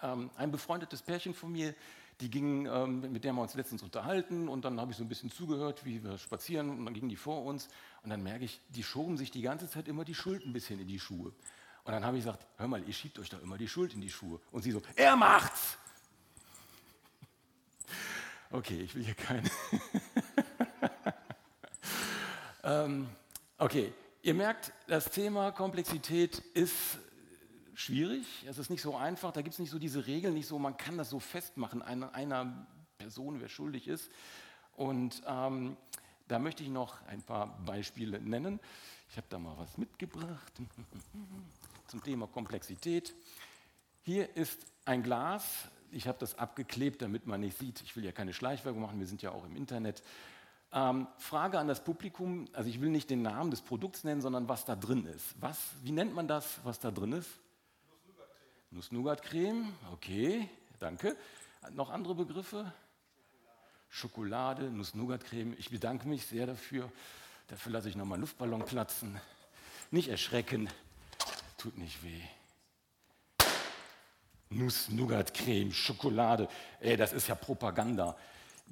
Ähm, 0.03 0.31
ein 0.37 0.51
befreundetes 0.51 1.03
Pärchen 1.03 1.35
von 1.35 1.53
mir, 1.53 1.75
die 2.21 2.31
gingen, 2.31 2.67
ähm, 2.67 3.13
mit 3.13 3.25
der 3.25 3.33
wir 3.33 3.43
uns 3.43 3.55
letztens 3.55 3.83
unterhalten 3.83 4.49
und 4.49 4.65
dann 4.65 4.81
habe 4.81 4.93
ich 4.93 4.97
so 4.97 5.05
ein 5.05 5.09
bisschen 5.09 5.31
zugehört, 5.31 5.85
wie 5.85 6.03
wir 6.05 6.19
spazieren 6.19 6.71
und 6.71 6.85
dann 6.85 6.95
gingen 6.95 7.09
die 7.09 7.17
vor 7.17 7.45
uns 7.45 7.69
und 8.03 8.11
dann 8.11 8.23
merke 8.23 8.45
ich, 8.45 8.61
die 8.69 8.83
schoben 8.83 9.17
sich 9.17 9.31
die 9.31 9.43
ganze 9.43 9.69
Zeit 9.69 9.89
immer 9.89 10.05
die 10.05 10.15
Schuld 10.15 10.45
ein 10.45 10.53
bisschen 10.53 10.79
in 10.79 10.89
die 10.89 10.99
Schuhe. 10.99 11.33
Und 11.85 11.93
dann 11.93 12.05
habe 12.05 12.17
ich 12.17 12.25
gesagt, 12.25 12.47
hör 12.59 12.69
mal, 12.69 12.83
ihr 12.87 12.93
schiebt 12.93 13.19
euch 13.19 13.29
doch 13.29 13.43
immer 13.43 13.59
die 13.59 13.67
Schuld 13.67 13.95
in 13.95 14.01
die 14.01 14.11
Schuhe. 14.11 14.41
Und 14.53 14.63
sie 14.63 14.71
so, 14.71 14.83
er 14.97 15.17
macht's! 15.17 15.79
Okay, 18.55 18.83
ich 18.83 18.95
will 18.95 19.03
hier 19.03 19.15
keine. 19.15 19.51
ähm, 22.63 23.09
okay, 23.57 23.95
ihr 24.21 24.35
merkt, 24.35 24.75
das 24.89 25.11
Thema 25.11 25.53
Komplexität 25.53 26.37
ist 26.53 26.99
schwierig, 27.75 28.27
es 28.47 28.59
ist 28.59 28.71
nicht 28.71 28.83
so 28.83 28.97
einfach, 28.97 29.33
da 29.33 29.43
gibt 29.43 29.55
es 29.55 29.59
nicht 29.59 29.71
so 29.71 29.79
diese 29.79 30.07
Regeln, 30.07 30.35
nicht 30.35 30.47
so, 30.47 30.59
man 30.59 30.77
kann 30.77 30.99
das 30.99 31.11
so 31.11 31.21
festmachen, 31.21 31.83
einer, 31.83 32.15
einer 32.15 32.67
Person, 32.99 33.41
wer 33.41 33.49
schuldig 33.49 33.89
ist. 33.89 34.11
Und 34.75 35.23
ähm, 35.27 35.77
da 36.29 36.39
möchte 36.39 36.63
ich 36.63 36.69
noch 36.69 37.05
ein 37.07 37.23
paar 37.23 37.59
Beispiele 37.65 38.21
nennen. 38.21 38.61
Ich 39.11 39.17
habe 39.17 39.27
da 39.29 39.39
mal 39.39 39.57
was 39.59 39.77
mitgebracht 39.77 40.53
zum 41.89 42.03
Thema 42.03 42.27
Komplexität. 42.27 43.15
Hier 44.03 44.35
ist 44.37 44.67
ein 44.85 45.03
Glas, 45.03 45.69
ich 45.91 46.09
habe 46.09 46.19
das 46.19 46.39
abgeklebt, 46.39 47.03
damit 47.03 47.27
man 47.27 47.41
nicht 47.41 47.59
sieht, 47.59 47.83
ich 47.83 47.95
will 47.97 48.05
ja 48.05 48.13
keine 48.13 48.33
Schleichwerbung 48.33 48.83
machen, 48.83 48.99
wir 48.99 49.07
sind 49.07 49.23
ja 49.23 49.31
auch 49.31 49.45
im 49.45 49.57
Internet. 49.57 50.03
Ähm, 50.73 51.07
Frage 51.19 51.59
an 51.59 51.69
das 51.69 51.85
Publikum, 51.85 52.49
also 52.55 52.71
ich 52.71 52.81
will 52.81 52.89
nicht 52.89 53.11
den 53.11 53.21
Namen 53.21 53.51
des 53.51 53.61
Produkts 53.61 54.05
nennen, 54.05 54.23
sondern 54.23 54.49
was 54.49 54.65
da 54.65 54.75
drin 54.75 55.05
ist. 55.05 55.35
Was, 55.39 55.59
wie 55.83 55.93
nennt 55.93 56.15
man 56.15 56.27
das, 56.27 56.61
was 56.65 56.81
da 56.81 56.91
drin 56.91 57.13
ist? 57.13 57.29
Nuss-Nougat-Creme, 58.73 59.71
okay, 59.93 60.49
danke. 60.81 61.15
Noch 61.73 61.91
andere 61.91 62.15
Begriffe? 62.15 62.73
Schokolade, 63.91 64.71
Nuss-Nougat-Creme. 64.71 65.55
Ich 65.59 65.69
bedanke 65.69 66.09
mich 66.09 66.25
sehr 66.25 66.47
dafür. 66.47 66.91
Dafür 67.49 67.73
lasse 67.73 67.91
ich 67.91 67.97
nochmal 67.97 68.19
Luftballon 68.19 68.65
platzen. 68.65 69.21
Nicht 69.91 70.09
erschrecken, 70.09 70.71
tut 71.59 71.77
nicht 71.77 72.03
weh. 72.03 72.23
Nuss-Nougat-Creme, 74.49 75.71
Schokolade, 75.73 76.49
ey, 76.81 76.97
das 76.97 77.13
ist 77.13 77.29
ja 77.29 77.35
Propaganda 77.35 78.17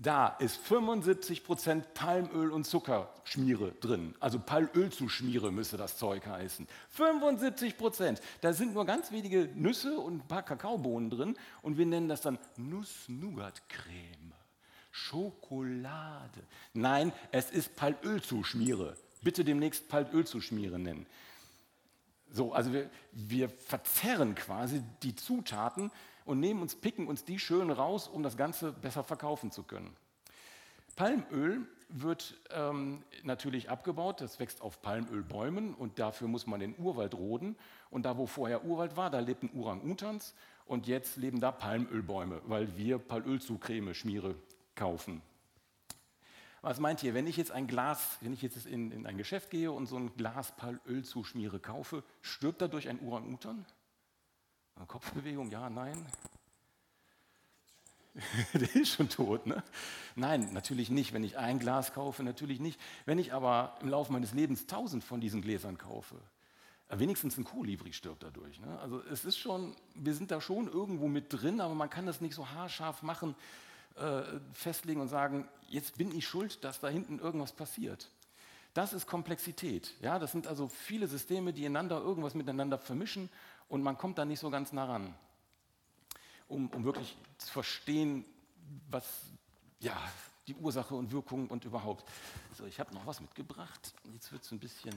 da 0.02 0.28
ist 0.28 0.61
75% 0.66 1.83
Palmöl 1.92 2.50
und 2.52 2.64
Zuckerschmiere 2.64 3.73
drin. 3.80 4.14
Also 4.19 4.38
Palmölzuschmiere 4.38 5.52
müsste 5.52 5.76
das 5.76 5.99
Zeug 5.99 6.26
heißen. 6.26 6.66
75% 6.97 8.19
Da 8.40 8.54
sind 8.54 8.73
nur 8.73 8.87
ganz 8.87 9.12
wenige 9.12 9.50
Nüsse 9.54 9.99
und 9.99 10.14
ein 10.14 10.26
paar 10.26 10.42
Kakaobohnen 10.42 11.11
drin 11.11 11.37
und 11.61 11.76
wir 11.76 11.85
nennen 11.85 12.09
das 12.09 12.23
dann 12.23 12.38
Nuss-Nougat-Creme. 12.57 14.33
Schokolade. 14.90 16.42
Nein, 16.73 17.12
es 17.30 17.50
ist 17.50 17.76
Palmölzuschmiere. 17.76 18.97
Bitte 19.23 19.45
demnächst 19.45 19.88
Palmölzuschmiere 19.88 20.78
nennen. 20.78 21.07
So, 22.33 22.54
also 22.54 22.73
wir, 22.73 22.88
wir 23.12 23.50
verzerren 23.50 24.35
quasi 24.35 24.83
die 25.02 25.14
Zutaten 25.14 25.90
und 26.30 26.38
nehmen 26.38 26.62
uns, 26.62 26.76
picken 26.76 27.08
uns 27.08 27.25
die 27.25 27.40
schön 27.40 27.70
raus, 27.70 28.06
um 28.06 28.22
das 28.22 28.37
Ganze 28.37 28.72
besser 28.72 29.02
verkaufen 29.02 29.50
zu 29.50 29.64
können. 29.64 29.96
Palmöl 30.94 31.66
wird 31.88 32.40
ähm, 32.50 33.02
natürlich 33.25 33.68
abgebaut, 33.68 34.20
das 34.20 34.38
wächst 34.38 34.62
auf 34.62 34.80
Palmölbäumen 34.80 35.75
und 35.75 35.99
dafür 35.99 36.28
muss 36.28 36.46
man 36.46 36.60
den 36.60 36.78
Urwald 36.78 37.14
roden. 37.14 37.56
Und 37.90 38.04
da, 38.04 38.16
wo 38.16 38.26
vorher 38.26 38.64
Urwald 38.64 38.96
war, 38.96 39.10
da 39.10 39.18
lebten 39.18 39.50
Orang-Utans 39.58 40.34
und 40.66 40.87
jetzt 40.87 41.16
leben 41.16 41.40
da 41.40 41.50
Palmölbäume, 41.50 42.42
weil 42.44 42.76
wir 42.76 42.99
Palmölzucreme, 42.99 43.92
Schmiere 43.92 44.37
kaufen. 44.76 45.22
Was 46.62 46.78
meint 46.78 47.02
ihr, 47.02 47.12
wenn 47.12 47.26
ich 47.26 47.38
jetzt 47.38 47.50
ein 47.50 47.66
Glas, 47.66 48.18
wenn 48.20 48.34
ich 48.34 48.42
jetzt 48.42 48.66
in, 48.66 48.92
in 48.92 49.04
ein 49.04 49.16
Geschäft 49.16 49.50
gehe 49.50 49.72
und 49.72 49.87
so 49.87 49.96
ein 49.96 50.14
Glas 50.14 50.54
Palmölzuschmiere 50.56 51.58
kaufe, 51.58 52.04
stirbt 52.22 52.62
dadurch 52.62 52.88
ein 52.88 53.00
Orang-Utan? 53.00 53.66
Kopfbewegung, 54.87 55.50
ja, 55.50 55.70
nein. 55.70 56.06
der 58.54 58.75
ist 58.75 58.94
schon 58.94 59.08
tot. 59.08 59.46
Ne? 59.46 59.62
Nein, 60.16 60.52
natürlich 60.52 60.90
nicht. 60.90 61.12
Wenn 61.12 61.25
ich 61.25 61.38
ein 61.38 61.58
Glas 61.58 61.92
kaufe, 61.92 62.22
natürlich 62.22 62.60
nicht. 62.60 62.80
Wenn 63.06 63.18
ich 63.18 63.32
aber 63.32 63.76
im 63.80 63.88
Laufe 63.88 64.12
meines 64.12 64.32
Lebens 64.32 64.66
tausend 64.66 65.04
von 65.04 65.20
diesen 65.20 65.42
Gläsern 65.42 65.78
kaufe, 65.78 66.16
äh, 66.88 66.99
wenigstens 66.99 67.38
ein 67.38 67.44
Kolibri 67.44 67.92
stirbt 67.92 68.22
dadurch. 68.22 68.60
Ne? 68.60 68.78
Also 68.80 69.02
es 69.04 69.25
ist 69.25 69.38
schon, 69.38 69.75
wir 69.94 70.14
sind 70.14 70.30
da 70.30 70.40
schon 70.40 70.68
irgendwo 70.68 71.08
mit 71.08 71.26
drin, 71.32 71.60
aber 71.60 71.75
man 71.75 71.90
kann 71.90 72.06
das 72.06 72.20
nicht 72.20 72.34
so 72.34 72.50
haarscharf 72.50 73.02
machen, 73.02 73.34
äh, 73.96 74.22
festlegen 74.52 75.00
und 75.00 75.08
sagen, 75.08 75.49
jetzt 75.68 75.96
bin 75.99 76.16
ich 76.16 76.26
schuld, 76.26 76.64
dass 76.64 76.80
da 76.80 76.88
hinten 76.88 77.18
irgendwas 77.18 77.52
passiert. 77.52 78.10
Das 78.75 78.92
ist 78.92 79.06
Komplexität. 79.06 79.94
Ja? 80.00 80.18
Das 80.18 80.32
sind 80.32 80.46
also 80.46 80.68
viele 80.68 81.06
Systeme, 81.06 81.52
die 81.52 81.66
einander 81.66 82.00
irgendwas 82.00 82.34
miteinander 82.34 82.78
vermischen 82.78 83.28
und 83.70 83.82
man 83.82 83.96
kommt 83.96 84.18
da 84.18 84.24
nicht 84.26 84.40
so 84.40 84.50
ganz 84.50 84.72
nah 84.72 84.84
ran, 84.84 85.14
um, 86.48 86.68
um 86.70 86.84
wirklich 86.84 87.16
zu 87.38 87.50
verstehen, 87.50 88.24
was 88.90 89.06
ja, 89.78 89.96
die 90.46 90.56
Ursache 90.56 90.94
und 90.94 91.12
Wirkung 91.12 91.48
und 91.48 91.64
überhaupt. 91.64 92.04
So, 92.58 92.66
ich 92.66 92.80
habe 92.80 92.92
noch 92.92 93.06
was 93.06 93.20
mitgebracht. 93.20 93.94
Jetzt 94.12 94.32
wird 94.32 94.42
es 94.42 94.50
ein 94.50 94.58
bisschen. 94.58 94.92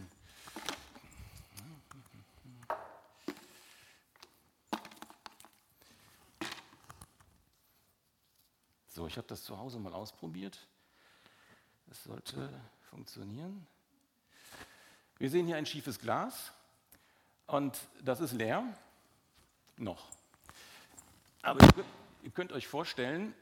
So, 8.88 9.06
ich 9.08 9.18
habe 9.18 9.28
das 9.28 9.44
zu 9.44 9.58
Hause 9.58 9.80
mal 9.80 9.94
ausprobiert. 9.94 10.68
Es 11.92 12.04
sollte 12.04 12.50
funktionieren. 12.90 13.68
Wir 15.20 15.30
sehen 15.30 15.46
hier 15.46 15.58
ein 15.58 15.66
schiefes 15.68 16.00
Glas 16.00 16.52
und 17.48 17.80
das 18.02 18.20
ist 18.20 18.34
leer. 18.34 18.64
Noch. 19.78 20.08
Aber 21.42 21.66
ihr 22.22 22.32
könnt 22.32 22.52
euch 22.52 22.68
vorstellen, 22.68 23.34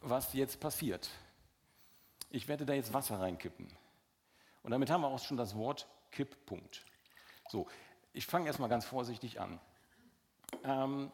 was 0.00 0.32
jetzt 0.32 0.60
passiert. 0.60 1.10
Ich 2.30 2.48
werde 2.48 2.64
da 2.64 2.72
jetzt 2.72 2.92
Wasser 2.92 3.20
reinkippen. 3.20 3.68
Und 4.62 4.70
damit 4.70 4.90
haben 4.90 5.02
wir 5.02 5.08
auch 5.08 5.22
schon 5.22 5.36
das 5.36 5.56
Wort 5.56 5.86
Kipppunkt. 6.10 6.84
So, 7.48 7.66
ich 8.12 8.26
fange 8.26 8.46
erstmal 8.46 8.68
ganz 8.68 8.84
vorsichtig 8.84 9.40
an. 9.40 9.60
Ähm, 10.64 11.10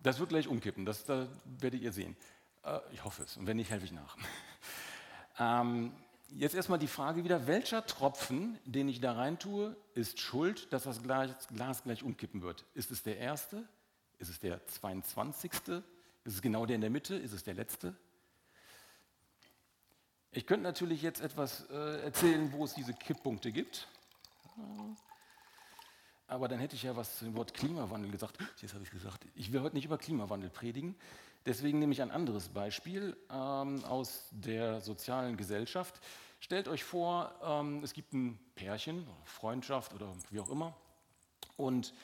das 0.00 0.18
wird 0.18 0.28
gleich 0.28 0.46
umkippen, 0.46 0.84
das, 0.84 1.04
das 1.04 1.28
werdet 1.44 1.80
ihr 1.82 1.92
sehen. 1.92 2.16
Äh, 2.64 2.78
ich 2.92 3.04
hoffe 3.04 3.22
es, 3.22 3.36
und 3.36 3.46
wenn 3.46 3.56
nicht, 3.56 3.70
helfe 3.70 3.86
ich 3.86 3.92
nach. 3.92 4.16
ähm, 5.38 5.92
jetzt 6.28 6.54
erstmal 6.54 6.78
die 6.78 6.88
Frage 6.88 7.24
wieder, 7.24 7.46
welcher 7.46 7.84
Tropfen, 7.86 8.58
den 8.64 8.88
ich 8.88 9.00
da 9.00 9.12
rein 9.12 9.38
tue, 9.38 9.76
ist 9.94 10.20
schuld, 10.20 10.72
dass 10.72 10.84
das 10.84 11.02
Glas, 11.02 11.82
gleich 11.82 12.02
umkippen 12.02 12.42
wird? 12.42 12.64
Ist 12.74 12.90
es 12.90 13.02
der 13.02 13.18
erste? 13.18 13.68
Ist 14.18 14.28
es 14.28 14.38
der 14.40 14.64
22.? 14.66 15.52
Ist 16.24 16.34
es 16.34 16.42
genau 16.42 16.66
der 16.66 16.76
in 16.76 16.80
der 16.80 16.90
Mitte? 16.90 17.14
Ist 17.14 17.32
es 17.32 17.44
der 17.44 17.54
letzte? 17.54 17.94
Ich 20.30 20.46
könnte 20.46 20.64
natürlich 20.64 21.02
jetzt 21.02 21.20
etwas 21.20 21.68
äh, 21.70 22.02
erzählen, 22.02 22.52
wo 22.52 22.64
es 22.64 22.74
diese 22.74 22.92
Kipppunkte 22.92 23.50
gibt. 23.50 23.88
Aber 26.26 26.48
dann 26.48 26.58
hätte 26.58 26.76
ich 26.76 26.82
ja 26.82 26.94
was 26.94 27.16
zu 27.18 27.24
dem 27.24 27.34
Wort 27.36 27.54
Klimawandel 27.54 28.10
gesagt. 28.10 28.38
Jetzt 28.60 28.74
habe 28.74 28.84
ich 28.84 28.90
gesagt, 28.90 29.24
ich 29.34 29.52
will 29.52 29.62
heute 29.62 29.74
nicht 29.74 29.86
über 29.86 29.96
Klimawandel 29.96 30.50
predigen. 30.50 30.94
Deswegen 31.46 31.78
nehme 31.78 31.92
ich 31.92 32.02
ein 32.02 32.10
anderes 32.10 32.48
Beispiel 32.48 33.16
ähm, 33.30 33.84
aus 33.84 34.28
der 34.30 34.80
sozialen 34.80 35.36
Gesellschaft. 35.36 36.00
Stellt 36.40 36.68
euch 36.68 36.84
vor, 36.84 37.34
ähm, 37.42 37.82
es 37.82 37.92
gibt 37.92 38.12
ein 38.12 38.38
Pärchen, 38.54 39.06
Freundschaft 39.24 39.94
oder 39.94 40.12
wie 40.30 40.40
auch 40.40 40.50
immer. 40.50 40.76
Und 41.56 41.94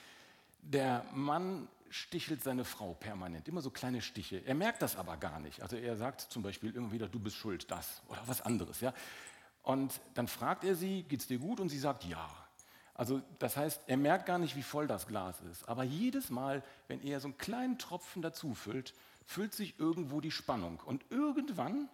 der 0.63 1.05
Mann 1.13 1.69
stichelt 1.91 2.43
seine 2.43 2.65
Frau 2.65 2.95
permanent, 2.95 3.47
immer 3.47 3.61
so 3.61 3.71
kleine 3.71 4.03
Stiche. 4.03 4.45
Er 4.45 4.55
merkt 4.55 4.83
das 4.83 4.97
aber 4.97 5.17
gar 5.17 5.39
nicht. 5.39 5.63
Also 5.63 5.77
er 5.77 5.97
sagt 5.97 6.23
zum 6.23 6.43
Beispiel 6.43 6.75
immer 6.75 6.91
wieder, 6.91 7.09
du 7.09 7.21
bist 7.21 7.37
schuld, 7.37 7.71
das 7.71 8.03
oder 8.09 8.21
was 8.27 8.41
anderes. 8.41 8.81
Ja? 8.81 8.93
Und 9.63 10.01
dann 10.15 10.27
fragt 10.27 10.65
er 10.65 10.75
sie, 10.75 11.05
geht 11.05 11.21
es 11.21 11.27
dir 11.29 11.39
gut? 11.39 11.61
Und 11.61 11.69
sie 11.69 11.79
sagt 11.79 12.05
ja. 12.05 12.29
Also 12.95 13.23
das 13.39 13.57
heißt, 13.57 13.83
er 13.87 13.97
merkt 13.97 14.27
gar 14.27 14.39
nicht, 14.39 14.57
wie 14.57 14.63
voll 14.63 14.87
das 14.89 15.07
Glas 15.07 15.41
ist. 15.43 15.69
Aber 15.69 15.85
jedes 15.85 16.31
Mal, 16.31 16.63
wenn 16.89 17.01
er 17.01 17.21
so 17.21 17.29
einen 17.29 17.39
kleinen 17.39 17.79
Tropfen 17.79 18.23
dazu 18.23 18.55
füllt, 18.55 18.93
füllt 19.25 19.55
sich 19.55 19.79
irgendwo 19.79 20.21
die 20.21 20.31
Spannung. 20.31 20.81
Und 20.85 21.05
irgendwann, 21.11 21.89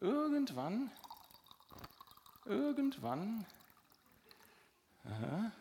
irgendwann, 0.00 0.90
irgendwann, 2.44 3.46
aha, 5.04 5.52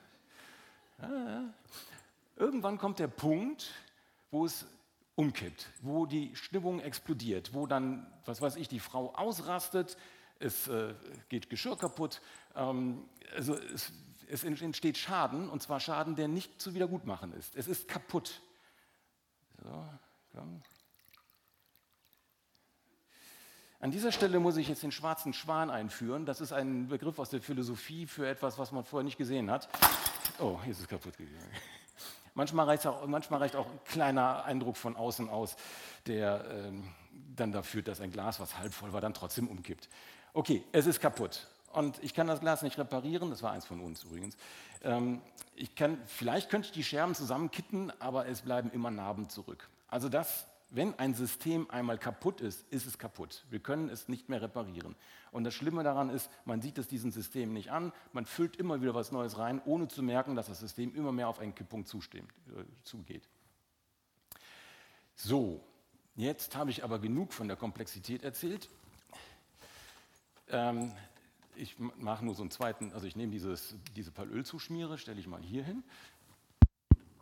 aha, 0.99 1.53
Irgendwann 2.37 2.77
kommt 2.77 2.99
der 2.99 3.07
Punkt, 3.07 3.71
wo 4.29 4.45
es 4.45 4.67
umkippt, 5.15 5.67
wo 5.81 6.05
die 6.05 6.35
Stimmung 6.35 6.79
explodiert, 6.79 7.53
wo 7.53 7.65
dann, 7.65 8.05
was 8.25 8.41
weiß 8.41 8.57
ich, 8.57 8.67
die 8.67 8.79
Frau 8.79 9.13
ausrastet, 9.15 9.97
es 10.37 10.67
äh, 10.67 10.93
geht 11.29 11.49
Geschirr 11.49 11.75
kaputt, 11.75 12.21
ähm, 12.55 13.09
also 13.35 13.55
es, 13.55 13.91
es, 14.27 14.43
entsteht 14.43 14.99
Schaden, 14.99 15.49
und 15.49 15.63
zwar 15.63 15.79
Schaden, 15.79 16.15
der 16.15 16.27
nicht 16.27 16.61
zu 16.61 16.75
wiedergutmachen 16.75 17.33
ist. 17.33 17.55
Es 17.55 17.67
ist 17.67 17.87
kaputt. 17.87 18.39
So, 19.63 19.83
komm. 20.35 20.61
An 23.79 23.91
dieser 23.91 24.11
Stelle 24.11 24.39
muss 24.39 24.57
ich 24.57 24.67
jetzt 24.69 24.81
den 24.81 24.91
schwarzen 24.91 25.33
Schwan 25.33 25.69
einführen. 25.69 26.25
Das 26.25 26.41
ist 26.41 26.51
ein 26.51 26.87
Begriff 26.87 27.19
aus 27.19 27.29
der 27.29 27.41
Philosophie 27.41 28.07
für 28.07 28.27
etwas, 28.27 28.57
was 28.57 28.71
man 28.71 28.83
vorher 28.83 29.03
nicht 29.03 29.19
gesehen 29.19 29.51
hat. 29.51 29.69
Oh, 30.39 30.59
hier 30.63 30.71
ist 30.71 30.79
es 30.79 30.87
kaputt 30.87 31.15
gegangen. 31.15 31.51
Manchmal 32.33 32.65
reicht, 32.65 32.87
auch, 32.87 33.05
manchmal 33.05 33.39
reicht 33.39 33.55
auch 33.55 33.67
ein 33.67 33.79
kleiner 33.85 34.45
Eindruck 34.45 34.77
von 34.77 34.95
außen 34.95 35.29
aus, 35.29 35.55
der 36.05 36.45
ähm, 36.51 36.83
dann 37.35 37.51
dafür 37.51 37.81
dass 37.81 37.99
ein 37.99 38.11
Glas, 38.11 38.39
was 38.39 38.57
halb 38.59 38.73
voll 38.73 38.93
war, 38.93 39.01
dann 39.01 39.15
trotzdem 39.15 39.47
umkippt. 39.47 39.89
Okay, 40.33 40.63
es 40.71 40.85
ist 40.85 40.99
kaputt. 40.99 41.47
Und 41.73 42.01
ich 42.03 42.13
kann 42.13 42.27
das 42.27 42.39
Glas 42.39 42.61
nicht 42.61 42.77
reparieren, 42.77 43.31
das 43.31 43.41
war 43.41 43.51
eins 43.51 43.65
von 43.65 43.79
uns 43.79 44.03
übrigens. 44.03 44.37
Ähm, 44.83 45.21
ich 45.55 45.73
kann, 45.73 45.99
vielleicht 46.05 46.49
könnte 46.51 46.67
ich 46.67 46.73
die 46.73 46.83
Scherben 46.83 47.15
zusammenkitten, 47.15 47.91
aber 47.99 48.27
es 48.27 48.41
bleiben 48.41 48.71
immer 48.71 48.91
Narben 48.91 49.29
zurück. 49.29 49.67
Also 49.87 50.07
das 50.07 50.45
wenn 50.69 50.97
ein 50.99 51.13
System 51.13 51.69
einmal 51.69 51.97
kaputt 51.97 52.41
ist, 52.41 52.65
ist 52.71 52.85
es 52.85 52.97
kaputt. 52.97 53.45
Wir 53.49 53.59
können 53.59 53.89
es 53.89 54.09
nicht 54.09 54.27
mehr 54.27 54.41
reparieren. 54.41 54.95
Und 55.31 55.43
das 55.43 55.53
Schlimme 55.53 55.83
daran 55.83 56.09
ist, 56.09 56.29
man 56.45 56.61
sieht 56.61 56.77
es 56.77 56.87
diesem 56.87 57.11
System 57.11 57.53
nicht 57.53 57.71
an, 57.71 57.93
man 58.11 58.25
füllt 58.25 58.57
immer 58.57 58.81
wieder 58.81 58.93
was 58.93 59.11
Neues 59.11 59.37
rein, 59.37 59.61
ohne 59.65 59.87
zu 59.87 60.03
merken, 60.03 60.35
dass 60.35 60.47
das 60.47 60.59
System 60.59 60.93
immer 60.95 61.11
mehr 61.11 61.29
auf 61.29 61.39
einen 61.39 61.55
Kipppunkt 61.55 61.87
zustimmt, 61.87 62.31
äh, 62.49 62.63
zugeht. 62.83 63.27
So, 65.15 65.63
jetzt 66.15 66.55
habe 66.55 66.69
ich 66.69 66.83
aber 66.83 66.99
genug 66.99 67.33
von 67.33 67.47
der 67.47 67.57
Komplexität 67.57 68.23
erzählt. 68.23 68.69
Ähm, 70.49 70.91
ich 71.55 71.75
mache 71.79 72.23
nur 72.23 72.35
so 72.35 72.43
einen 72.43 72.51
zweiten, 72.51 72.93
also 72.93 73.07
ich 73.07 73.15
nehme 73.15 73.31
dieses, 73.31 73.75
diese 73.95 74.11
Palölzuschmiere, 74.11 74.97
stelle 74.97 75.19
ich 75.19 75.27
mal 75.27 75.41
hier 75.41 75.63
hin. 75.63 75.83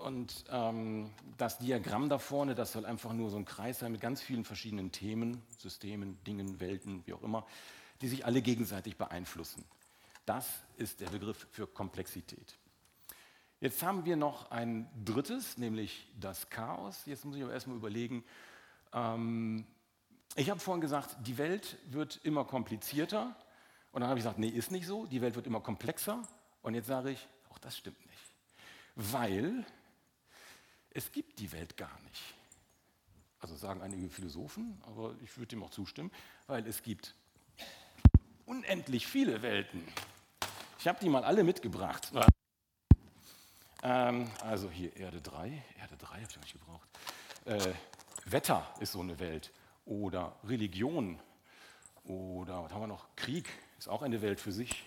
Und 0.05 0.45
ähm, 0.51 1.09
das 1.35 1.57
Diagramm 1.57 2.09
da 2.09 2.19
vorne, 2.19 2.53
das 2.53 2.74
soll 2.74 2.85
einfach 2.85 3.12
nur 3.12 3.31
so 3.31 3.38
ein 3.38 3.45
Kreis 3.45 3.79
sein 3.79 3.91
mit 3.91 4.01
ganz 4.01 4.21
vielen 4.21 4.45
verschiedenen 4.45 4.91
Themen, 4.91 5.41
Systemen, 5.57 6.24
Dingen, 6.25 6.59
Welten, 6.59 7.01
wie 7.07 7.13
auch 7.13 7.24
immer, 7.24 7.43
die 8.01 8.07
sich 8.07 8.24
alle 8.24 8.43
gegenseitig 8.43 8.97
beeinflussen. 8.97 9.65
Das 10.27 10.47
ist 10.77 11.01
der 11.01 11.09
Begriff 11.09 11.47
für 11.50 11.65
Komplexität. 11.65 12.55
Jetzt 13.59 13.81
haben 13.81 14.05
wir 14.05 14.15
noch 14.15 14.51
ein 14.51 14.88
drittes, 15.03 15.57
nämlich 15.57 16.07
das 16.19 16.51
Chaos. 16.51 17.01
Jetzt 17.07 17.25
muss 17.25 17.35
ich 17.38 17.41
aber 17.41 17.53
erstmal 17.53 17.77
überlegen. 17.77 18.24
Ähm, 18.93 19.65
ich 20.35 20.51
habe 20.51 20.59
vorhin 20.59 20.81
gesagt, 20.81 21.17
die 21.25 21.39
Welt 21.39 21.79
wird 21.88 22.19
immer 22.21 22.45
komplizierter. 22.45 23.35
Und 23.91 24.01
dann 24.01 24.09
habe 24.12 24.19
ich 24.19 24.24
gesagt, 24.24 24.38
nee, 24.38 24.50
ist 24.50 24.69
nicht 24.69 24.85
so. 24.85 25.07
Die 25.07 25.21
Welt 25.21 25.33
wird 25.33 25.47
immer 25.47 25.62
komplexer. 25.62 26.21
Und 26.62 26.75
jetzt 26.75 26.85
sage 26.85 27.09
ich, 27.09 27.27
auch 27.50 27.57
das 27.57 27.75
stimmt 27.75 28.05
nicht. 28.05 28.35
Weil 28.93 29.65
es 30.96 31.12
gibt 31.12 31.40
die 31.40 31.52
Welt 31.52 31.78
gar 31.78 32.00
nicht. 32.06 32.22
Also 33.40 33.56
sagen 33.56 33.82
einige 33.82 34.10
Philosophen, 34.10 34.82
aber 34.88 35.14
ich 35.22 35.38
würde 35.38 35.50
dem 35.50 35.64
auch 35.64 35.70
zustimmen, 35.70 36.10
weil 36.48 36.66
es 36.66 36.82
gibt 36.82 37.14
unendlich 38.46 39.06
viele 39.06 39.42
Welten. 39.42 39.84
Ich 40.80 40.88
habe 40.88 40.98
die 41.00 41.10
mal 41.10 41.24
alle 41.24 41.44
mitgebracht. 41.44 42.12
Ähm, 43.84 44.32
also 44.42 44.72
hier 44.72 44.96
Erde 44.96 45.22
3, 45.22 45.64
Erde 45.80 45.98
3 45.98 46.08
habe 46.08 46.28
ich 46.30 46.38
nicht 46.38 46.54
gebraucht. 46.54 46.88
Äh, 47.44 47.74
Wetter 48.25 48.74
ist 48.80 48.94
so 48.94 49.02
eine 49.02 49.20
Welt. 49.20 49.52
Oder 49.86 50.40
Religion. 50.46 51.20
Oder 52.06 52.64
was 52.64 52.72
haben 52.72 52.82
wir 52.82 52.88
noch? 52.88 53.06
Krieg 53.16 53.50
ist 53.78 53.90
auch 53.90 54.02
eine 54.02 54.22
Welt 54.22 54.40
für 54.40 54.54
sich. 54.54 54.86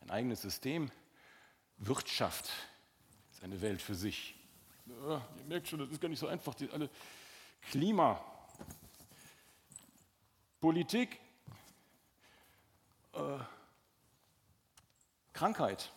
Ein 0.00 0.10
eigenes 0.10 0.42
System. 0.42 0.90
Wirtschaft 1.78 2.50
ist 3.32 3.42
eine 3.44 3.60
Welt 3.60 3.80
für 3.80 3.94
sich. 3.94 4.33
Ihr 4.86 5.22
merkt 5.46 5.68
schon, 5.68 5.78
das 5.78 5.90
ist 5.90 6.00
gar 6.00 6.08
nicht 6.08 6.18
so 6.18 6.26
einfach. 6.26 6.54
Die 6.54 6.70
alle 6.70 6.90
Klima, 7.70 8.22
Politik, 10.60 11.18
äh, 13.14 13.38
Krankheit, 15.32 15.90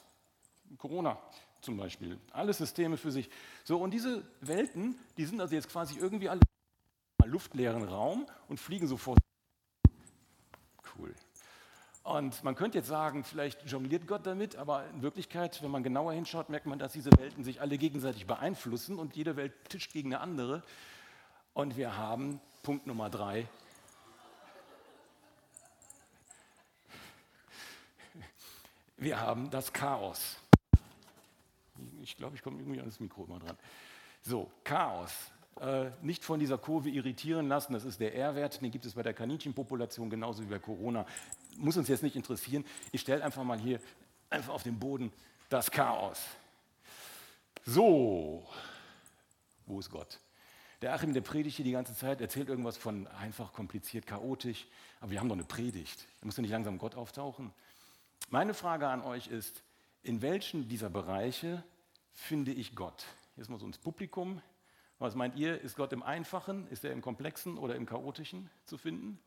Corona 0.78 1.18
zum 1.62 1.78
Beispiel, 1.78 2.20
alle 2.32 2.54
Systeme 2.54 2.98
für 2.98 3.12
sich. 3.12 3.30
So, 3.64 3.78
und 3.80 3.92
diese 3.92 4.26
Welten, 4.42 4.98
die 5.18 5.26
sind 5.26 5.42
also 5.42 5.56
jetzt 5.56 5.70
quasi 5.70 5.98
irgendwie 5.98 6.30
alle 6.30 6.42
luftleeren 7.26 7.84
Raum 7.84 8.26
und 8.48 8.60
fliegen 8.60 8.88
sofort. 8.88 9.20
Cool. 10.96 11.14
Und 12.08 12.42
man 12.42 12.56
könnte 12.56 12.78
jetzt 12.78 12.88
sagen, 12.88 13.26
vielleicht 13.26 13.70
jongliert 13.70 14.08
Gott 14.08 14.26
damit, 14.26 14.56
aber 14.56 14.86
in 14.92 15.02
Wirklichkeit, 15.02 15.62
wenn 15.62 15.70
man 15.70 15.84
genauer 15.84 16.14
hinschaut, 16.14 16.48
merkt 16.48 16.66
man, 16.66 16.80
dass 16.80 16.94
diese 16.94 17.10
Welten 17.18 17.44
sich 17.44 17.60
alle 17.60 17.78
gegenseitig 17.78 18.26
beeinflussen 18.26 18.98
und 18.98 19.18
jede 19.18 19.36
Welt 19.36 19.52
tischt 19.68 19.92
gegen 19.92 20.14
eine 20.14 20.24
andere. 20.24 20.64
Und 21.54 21.76
wir 21.76 21.98
haben 21.98 22.40
Punkt 22.64 22.88
Nummer 22.88 23.10
drei. 23.10 23.46
Wir 28.96 29.20
haben 29.20 29.50
das 29.50 29.74
Chaos. 29.74 30.38
Ich 32.02 32.16
glaube, 32.16 32.38
ich 32.38 32.42
komme 32.42 32.58
irgendwie 32.60 32.80
an 32.80 32.86
das 32.86 33.02
Mikro 33.02 33.26
immer 33.26 33.40
dran. 33.40 33.58
So, 34.22 34.50
Chaos. 34.64 35.12
Äh, 35.60 35.90
nicht 36.02 36.24
von 36.24 36.40
dieser 36.40 36.58
Kurve 36.58 36.90
irritieren 36.90 37.48
lassen, 37.48 37.74
das 37.74 37.84
ist 37.84 38.00
der 38.00 38.14
R-Wert, 38.16 38.62
den 38.62 38.70
gibt 38.70 38.86
es 38.86 38.94
bei 38.94 39.02
der 39.02 39.14
Kaninchenpopulation 39.14 40.10
genauso 40.10 40.44
wie 40.44 40.48
bei 40.48 40.60
Corona 40.60 41.06
muss 41.58 41.78
uns 41.78 41.88
jetzt 41.88 42.04
nicht 42.04 42.16
interessieren. 42.16 42.66
Ich 42.92 43.02
stelle 43.02 43.24
einfach 43.24 43.44
mal 43.44 43.60
hier 43.60 43.80
einfach 44.30 44.54
auf 44.54 44.64
den 44.64 44.80
Boden 44.80 45.12
das 45.50 45.72
Chaos. 45.72 46.22
So, 47.66 48.48
wo 49.66 49.80
ist 49.80 49.90
Gott? 49.90 50.20
Der 50.82 50.94
Achim, 50.94 51.14
der 51.14 51.22
predigt 51.22 51.56
hier 51.56 51.66
die 51.66 51.72
ganze 51.72 51.96
Zeit, 51.96 52.22
erzählt 52.22 52.50
irgendwas 52.50 52.78
von 52.78 53.08
einfach, 53.08 53.52
kompliziert, 53.52 54.06
chaotisch, 54.06 54.68
aber 55.02 55.12
wir 55.12 55.20
haben 55.20 55.28
doch 55.28 55.36
eine 55.36 55.44
Predigt. 55.44 56.06
Da 56.20 56.26
muss 56.26 56.36
doch 56.36 56.44
nicht 56.44 56.52
langsam 56.52 56.78
Gott 56.78 56.96
auftauchen. 56.96 57.52
Meine 58.30 58.54
Frage 58.54 58.88
an 58.88 59.02
euch 59.02 59.28
ist, 59.28 59.64
in 60.04 60.22
welchen 60.22 60.70
dieser 60.70 60.90
Bereiche 60.90 61.64
finde 62.14 62.52
ich 62.52 62.76
Gott? 62.76 63.06
Jetzt 63.36 63.50
mal 63.50 63.60
so 63.60 63.66
ins 63.66 63.80
Publikum. 63.80 64.42
Was 65.00 65.16
meint 65.16 65.36
ihr, 65.36 65.60
ist 65.62 65.76
Gott 65.76 65.94
im 65.94 66.04
Einfachen, 66.04 66.68
ist 66.70 66.84
er 66.86 66.92
im 66.92 67.02
Komplexen 67.02 67.58
oder 67.58 67.76
im 67.76 67.86
Chaotischen 67.86 68.50
zu 68.66 68.78
finden? 68.78 69.20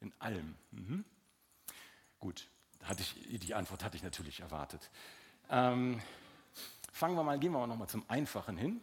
In 0.00 0.12
allem. 0.18 0.56
Mhm. 0.70 1.04
Gut, 2.18 2.48
hatte 2.84 3.02
ich, 3.02 3.40
die 3.40 3.54
Antwort 3.54 3.84
hatte 3.84 3.96
ich 3.96 4.02
natürlich 4.02 4.40
erwartet. 4.40 4.90
Ähm, 5.50 6.00
fangen 6.92 7.16
wir 7.16 7.22
mal, 7.22 7.38
gehen 7.38 7.52
wir 7.52 7.58
mal 7.58 7.66
nochmal 7.66 7.88
zum 7.88 8.04
Einfachen 8.08 8.56
hin. 8.56 8.80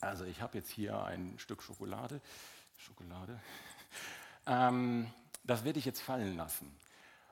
Also 0.00 0.24
ich 0.24 0.40
habe 0.40 0.58
jetzt 0.58 0.70
hier 0.70 1.02
ein 1.04 1.38
Stück 1.38 1.62
Schokolade. 1.62 2.20
Schokolade. 2.76 3.40
Ähm, 4.46 5.10
das 5.44 5.64
werde 5.64 5.78
ich 5.78 5.84
jetzt 5.84 6.00
fallen 6.00 6.36
lassen. 6.36 6.70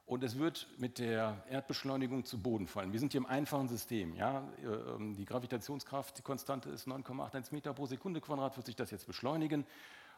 Und 0.06 0.24
es 0.24 0.38
wird 0.38 0.66
mit 0.78 0.98
der 0.98 1.44
Erdbeschleunigung 1.48 2.24
zu 2.24 2.38
Boden 2.38 2.66
fallen. 2.66 2.92
Wir 2.92 3.00
sind 3.00 3.12
hier 3.12 3.20
im 3.20 3.26
einfachen 3.26 3.68
System. 3.68 4.14
Ja? 4.14 4.46
Ähm, 4.62 5.14
die 5.16 5.24
Gravitationskraft, 5.24 6.18
die 6.18 6.22
Konstante 6.22 6.70
ist 6.70 6.86
9,81 6.86 7.52
Meter 7.52 7.72
pro 7.72 7.86
Sekunde 7.86 8.20
Quadrat, 8.20 8.56
wird 8.56 8.66
sich 8.66 8.76
das 8.76 8.90
jetzt 8.90 9.06
beschleunigen. 9.06 9.64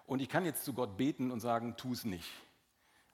Und 0.06 0.20
ich 0.20 0.28
kann 0.28 0.44
jetzt 0.44 0.64
zu 0.64 0.72
Gott 0.72 0.96
beten 0.96 1.30
und 1.30 1.40
sagen, 1.40 1.76
tu 1.76 1.92
es 1.92 2.04
nicht. 2.04 2.30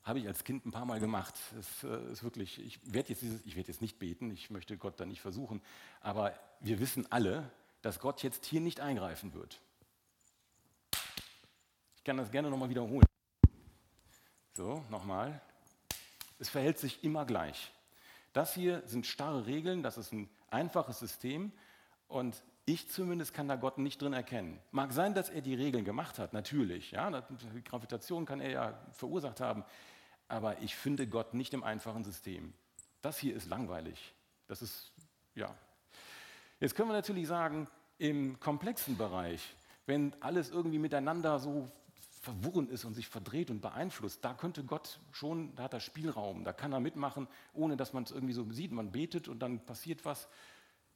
Habe 0.03 0.19
ich 0.19 0.27
als 0.27 0.43
Kind 0.43 0.65
ein 0.65 0.71
paar 0.71 0.85
Mal 0.85 0.99
gemacht. 0.99 1.35
Es 1.59 1.83
äh, 1.83 2.11
ist 2.11 2.23
wirklich, 2.23 2.59
ich 2.59 2.79
werde 2.91 3.09
jetzt, 3.09 3.23
werd 3.55 3.67
jetzt 3.67 3.81
nicht 3.81 3.99
beten, 3.99 4.31
ich 4.31 4.49
möchte 4.49 4.77
Gott 4.77 4.99
da 4.99 5.05
nicht 5.05 5.21
versuchen, 5.21 5.61
aber 6.01 6.33
wir 6.59 6.79
wissen 6.79 7.11
alle, 7.11 7.51
dass 7.81 7.99
Gott 7.99 8.23
jetzt 8.23 8.45
hier 8.45 8.61
nicht 8.61 8.79
eingreifen 8.79 9.33
wird. 9.33 9.59
Ich 11.97 12.03
kann 12.03 12.17
das 12.17 12.31
gerne 12.31 12.49
nochmal 12.49 12.69
wiederholen. 12.69 13.05
So, 14.53 14.83
nochmal. 14.89 15.39
Es 16.39 16.49
verhält 16.49 16.79
sich 16.79 17.03
immer 17.03 17.25
gleich. 17.25 17.71
Das 18.33 18.53
hier 18.55 18.81
sind 18.87 19.05
starre 19.05 19.45
Regeln, 19.45 19.83
das 19.83 19.97
ist 19.97 20.11
ein 20.11 20.29
einfaches 20.49 20.99
System 20.99 21.51
und 22.07 22.41
ich 22.65 22.89
zumindest 22.89 23.33
kann 23.33 23.47
da 23.47 23.55
Gott 23.55 23.77
nicht 23.77 24.01
drin 24.01 24.13
erkennen. 24.13 24.59
Mag 24.71 24.93
sein, 24.93 25.13
dass 25.13 25.29
er 25.29 25.41
die 25.41 25.55
Regeln 25.55 25.83
gemacht 25.83 26.19
hat, 26.19 26.33
natürlich. 26.33 26.91
Ja, 26.91 27.09
Gravitation 27.65 28.25
kann 28.25 28.39
er 28.39 28.51
ja 28.51 28.87
verursacht 28.91 29.41
haben. 29.41 29.63
Aber 30.27 30.61
ich 30.61 30.75
finde 30.75 31.07
Gott 31.07 31.33
nicht 31.33 31.53
im 31.53 31.63
einfachen 31.63 32.03
System. 32.03 32.53
Das 33.01 33.17
hier 33.17 33.35
ist 33.35 33.49
langweilig. 33.49 34.13
Das 34.47 34.61
ist, 34.61 34.91
ja. 35.35 35.53
Jetzt 36.59 36.75
können 36.75 36.89
wir 36.89 36.93
natürlich 36.93 37.27
sagen, 37.27 37.67
im 37.97 38.39
komplexen 38.39 38.97
Bereich, 38.97 39.55
wenn 39.85 40.15
alles 40.21 40.51
irgendwie 40.51 40.79
miteinander 40.79 41.39
so 41.39 41.69
verwirrend 42.21 42.69
ist 42.69 42.85
und 42.85 42.93
sich 42.93 43.07
verdreht 43.07 43.49
und 43.49 43.61
beeinflusst, 43.61 44.23
da 44.23 44.33
könnte 44.33 44.63
Gott 44.63 44.99
schon, 45.11 45.55
da 45.55 45.63
hat 45.63 45.73
er 45.73 45.79
Spielraum, 45.79 46.43
da 46.43 46.53
kann 46.53 46.71
er 46.71 46.79
mitmachen, 46.79 47.27
ohne 47.53 47.75
dass 47.75 47.93
man 47.93 48.03
es 48.03 48.11
irgendwie 48.11 48.33
so 48.33 48.49
sieht. 48.51 48.71
Man 48.71 48.91
betet 48.91 49.27
und 49.27 49.39
dann 49.39 49.65
passiert 49.65 50.05
was. 50.05 50.27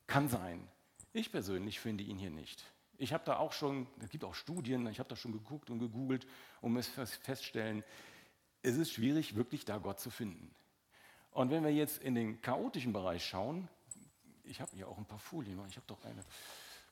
Kann 0.05 0.29
sein. 0.29 0.67
Ich 1.15 1.31
persönlich 1.31 1.79
finde 1.79 2.03
ihn 2.03 2.17
hier 2.17 2.29
nicht. 2.29 2.61
Ich 2.97 3.13
habe 3.13 3.23
da 3.23 3.37
auch 3.37 3.53
schon, 3.53 3.87
es 4.01 4.09
gibt 4.09 4.25
auch 4.25 4.35
Studien, 4.35 4.85
ich 4.87 4.99
habe 4.99 5.07
da 5.07 5.15
schon 5.15 5.31
geguckt 5.31 5.69
und 5.69 5.79
gegoogelt, 5.79 6.27
um 6.59 6.75
es 6.75 6.89
feststellen, 6.89 7.85
es 8.63 8.75
ist 8.75 8.91
schwierig, 8.91 9.33
wirklich 9.33 9.63
da 9.63 9.77
Gott 9.77 10.01
zu 10.01 10.09
finden. 10.09 10.53
Und 11.31 11.51
wenn 11.51 11.63
wir 11.63 11.71
jetzt 11.71 11.99
in 11.99 12.15
den 12.15 12.41
chaotischen 12.41 12.91
Bereich 12.91 13.25
schauen, 13.25 13.69
ich 14.43 14.59
habe 14.59 14.75
hier 14.75 14.89
auch 14.89 14.97
ein 14.97 15.05
paar 15.05 15.19
Folien, 15.19 15.57
ich 15.69 15.77
habe 15.77 15.87
doch 15.87 16.03
eine, 16.03 16.21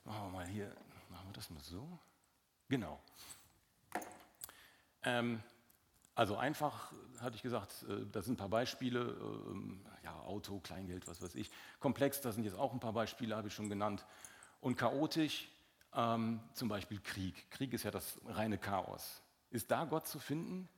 machen 0.04 0.28
wir 0.28 0.30
mal 0.30 0.46
hier, 0.46 0.74
machen 1.10 1.28
wir 1.28 1.34
das 1.34 1.50
mal 1.50 1.62
so. 1.62 1.86
Genau. 2.70 2.98
Ähm, 5.02 5.42
also 6.14 6.36
einfach 6.36 6.92
hatte 7.20 7.36
ich 7.36 7.42
gesagt, 7.42 7.84
äh, 7.88 8.06
das 8.10 8.26
sind 8.26 8.34
ein 8.34 8.36
paar 8.38 8.48
Beispiele, 8.48 9.00
äh, 9.00 10.04
ja, 10.04 10.14
Auto, 10.20 10.60
Kleingeld, 10.60 11.08
was 11.08 11.22
weiß 11.22 11.34
ich. 11.34 11.50
Komplex, 11.80 12.20
das 12.20 12.34
sind 12.34 12.44
jetzt 12.44 12.58
auch 12.58 12.72
ein 12.72 12.80
paar 12.80 12.92
Beispiele, 12.92 13.36
habe 13.36 13.48
ich 13.48 13.54
schon 13.54 13.68
genannt. 13.68 14.06
Und 14.60 14.76
chaotisch, 14.76 15.48
ähm, 15.94 16.40
zum 16.52 16.68
Beispiel 16.68 17.00
Krieg. 17.00 17.50
Krieg 17.50 17.72
ist 17.72 17.84
ja 17.84 17.90
das 17.90 18.20
reine 18.26 18.58
Chaos. 18.58 19.22
Ist 19.50 19.70
da 19.70 19.84
Gott 19.84 20.06
zu 20.06 20.18
finden? 20.18 20.68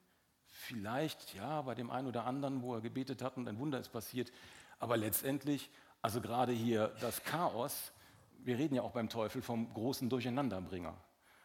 Vielleicht, 0.46 1.34
ja, 1.34 1.62
bei 1.62 1.74
dem 1.74 1.90
einen 1.90 2.06
oder 2.06 2.24
anderen, 2.24 2.62
wo 2.62 2.74
er 2.74 2.80
gebetet 2.80 3.22
hat 3.22 3.36
und 3.36 3.46
ein 3.48 3.58
Wunder 3.58 3.78
ist 3.78 3.90
passiert. 3.90 4.32
Aber 4.78 4.96
letztendlich, 4.96 5.70
also 6.02 6.20
gerade 6.20 6.52
hier 6.52 6.88
das 7.00 7.24
Chaos, 7.24 7.92
wir 8.38 8.58
reden 8.58 8.74
ja 8.74 8.82
auch 8.82 8.92
beim 8.92 9.08
Teufel 9.08 9.42
vom 9.42 9.72
großen 9.72 10.08
Durcheinanderbringer. 10.08 10.96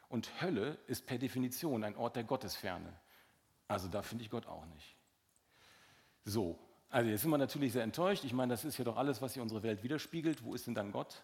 Und 0.07 0.41
Hölle 0.41 0.77
ist 0.87 1.05
per 1.05 1.17
Definition 1.17 1.83
ein 1.83 1.95
Ort 1.95 2.15
der 2.15 2.23
Gottesferne. 2.23 2.93
Also 3.71 3.87
da 3.87 4.01
finde 4.01 4.23
ich 4.23 4.29
Gott 4.29 4.47
auch 4.47 4.65
nicht. 4.65 4.95
So, 6.25 6.59
also 6.89 7.09
jetzt 7.09 7.21
sind 7.21 7.31
wir 7.31 7.37
natürlich 7.37 7.71
sehr 7.71 7.83
enttäuscht. 7.83 8.25
Ich 8.25 8.33
meine, 8.33 8.51
das 8.51 8.65
ist 8.65 8.77
ja 8.77 8.83
doch 8.83 8.97
alles, 8.97 9.21
was 9.21 9.33
hier 9.33 9.41
unsere 9.41 9.63
Welt 9.63 9.81
widerspiegelt. 9.81 10.43
Wo 10.43 10.53
ist 10.53 10.67
denn 10.67 10.75
dann 10.75 10.91
Gott? 10.91 11.23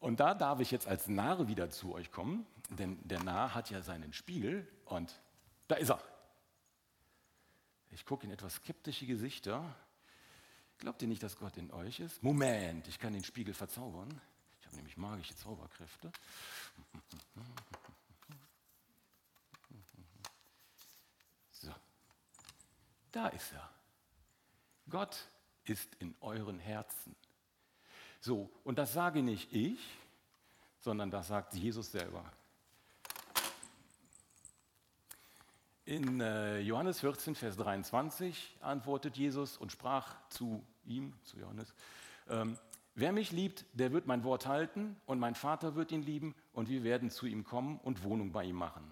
Und 0.00 0.20
da 0.20 0.34
darf 0.34 0.60
ich 0.60 0.70
jetzt 0.70 0.88
als 0.88 1.06
Narr 1.06 1.46
wieder 1.48 1.70
zu 1.70 1.94
euch 1.94 2.10
kommen, 2.10 2.46
denn 2.70 2.98
der 3.06 3.22
Narr 3.22 3.54
hat 3.54 3.70
ja 3.70 3.82
seinen 3.82 4.12
Spiegel 4.12 4.66
und 4.86 5.14
da 5.68 5.76
ist 5.76 5.90
er. 5.90 6.02
Ich 7.90 8.04
gucke 8.04 8.26
in 8.26 8.32
etwas 8.32 8.54
skeptische 8.56 9.06
Gesichter. 9.06 9.62
Glaubt 10.78 11.00
ihr 11.02 11.08
nicht, 11.08 11.22
dass 11.22 11.36
Gott 11.36 11.56
in 11.56 11.70
euch 11.72 12.00
ist? 12.00 12.22
Moment, 12.22 12.88
ich 12.88 12.98
kann 12.98 13.12
den 13.12 13.24
Spiegel 13.24 13.54
verzaubern. 13.54 14.20
Ich 14.60 14.66
habe 14.66 14.76
nämlich 14.76 14.96
magische 14.96 15.36
Zauberkräfte. 15.36 16.10
Da 23.14 23.28
ist 23.28 23.52
er. 23.52 23.70
Gott 24.90 25.16
ist 25.62 25.94
in 26.00 26.16
euren 26.20 26.58
Herzen. 26.58 27.14
So, 28.18 28.50
und 28.64 28.76
das 28.76 28.92
sage 28.92 29.22
nicht 29.22 29.52
ich, 29.52 29.78
sondern 30.80 31.12
das 31.12 31.28
sagt 31.28 31.54
Jesus 31.54 31.92
selber. 31.92 32.24
In 35.84 36.20
äh, 36.20 36.58
Johannes 36.58 36.98
14, 37.00 37.36
Vers 37.36 37.56
23 37.56 38.56
antwortet 38.60 39.16
Jesus 39.16 39.58
und 39.58 39.70
sprach 39.70 40.16
zu 40.30 40.66
ihm, 40.84 41.12
zu 41.22 41.38
Johannes, 41.38 41.72
ähm, 42.28 42.58
wer 42.96 43.12
mich 43.12 43.30
liebt, 43.30 43.64
der 43.74 43.92
wird 43.92 44.08
mein 44.08 44.24
Wort 44.24 44.46
halten 44.46 44.96
und 45.06 45.20
mein 45.20 45.36
Vater 45.36 45.76
wird 45.76 45.92
ihn 45.92 46.02
lieben 46.02 46.34
und 46.52 46.68
wir 46.68 46.82
werden 46.82 47.10
zu 47.10 47.26
ihm 47.26 47.44
kommen 47.44 47.78
und 47.78 48.02
Wohnung 48.02 48.32
bei 48.32 48.42
ihm 48.42 48.56
machen. 48.56 48.90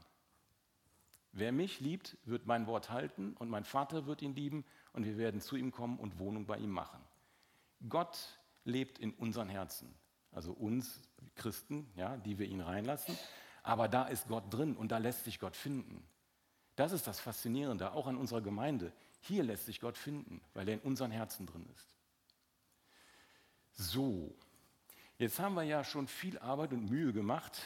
Wer 1.33 1.51
mich 1.51 1.81
liebt, 1.81 2.19
wird 2.25 2.47
mein 2.47 2.67
Wort 2.67 2.91
halten 2.91 3.35
und 3.39 3.49
mein 3.49 3.65
Vater 3.65 4.07
wird 4.07 4.21
ihn 4.21 4.35
lieben 4.35 4.65
und 4.93 5.05
wir 5.05 5.17
werden 5.17 5.41
zu 5.41 5.57
ihm 5.57 5.73
kommen 5.73 5.99
und 5.99 6.19
Wohnung 6.19 6.45
bei 6.47 6.59
ihm 6.59 6.71
machen. 6.71 7.01
Gott 7.89 8.39
lebt 8.65 8.99
in 8.99 9.15
unseren 9.15 9.49
Herzen, 9.49 9.95
also 10.31 10.53
uns 10.53 11.01
Christen, 11.35 11.91
ja, 11.97 12.19
die 12.19 12.39
wir 12.39 12.47
ihn 12.47 12.61
reinlassen, 12.61 13.17
aber 13.63 13.89
da 13.89 14.07
ist 14.07 14.29
Gott 14.29 14.53
drin 14.53 14.77
und 14.77 14.93
da 14.93 14.99
lässt 14.99 15.25
sich 15.25 15.39
Gott 15.39 15.57
finden. 15.57 16.05
Das 16.77 16.93
ist 16.93 17.07
das 17.07 17.19
Faszinierende, 17.19 17.93
auch 17.93 18.07
an 18.07 18.17
unserer 18.17 18.43
Gemeinde. 18.43 18.93
Hier 19.21 19.43
lässt 19.43 19.67
sich 19.67 19.81
Gott 19.81 19.97
finden, 19.97 20.43
weil 20.53 20.69
er 20.69 20.75
in 20.75 20.81
unseren 20.81 21.11
Herzen 21.11 21.47
drin 21.47 21.67
ist. 21.75 21.89
So, 23.73 24.35
jetzt 25.17 25.39
haben 25.39 25.55
wir 25.55 25.63
ja 25.63 25.83
schon 25.83 26.09
viel 26.09 26.39
Arbeit 26.39 26.73
und 26.73 26.91
Mühe 26.91 27.13
gemacht, 27.13 27.63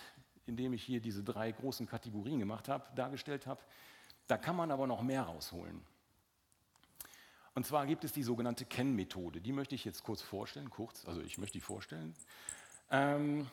indem 0.46 0.72
ich 0.72 0.82
hier 0.82 1.00
diese 1.00 1.22
drei 1.22 1.52
großen 1.52 1.86
Kategorien 1.86 2.38
gemacht 2.38 2.68
habe, 2.68 2.84
dargestellt 2.94 3.46
habe. 3.46 3.60
Da 4.26 4.36
kann 4.36 4.56
man 4.56 4.70
aber 4.70 4.86
noch 4.86 5.02
mehr 5.02 5.22
rausholen. 5.22 5.82
Und 7.54 7.64
zwar 7.64 7.86
gibt 7.86 8.04
es 8.04 8.12
die 8.12 8.22
sogenannte 8.22 8.64
Kennmethode. 8.64 9.40
Die 9.40 9.52
möchte 9.52 9.74
ich 9.74 9.84
jetzt 9.84 10.02
kurz 10.02 10.20
vorstellen, 10.22 10.68
kurz, 10.68 11.06
also 11.06 11.22
ich 11.22 11.38
möchte 11.38 11.54
die 11.54 11.62
vorstellen. 11.62 12.14
Ähm, 12.90 13.46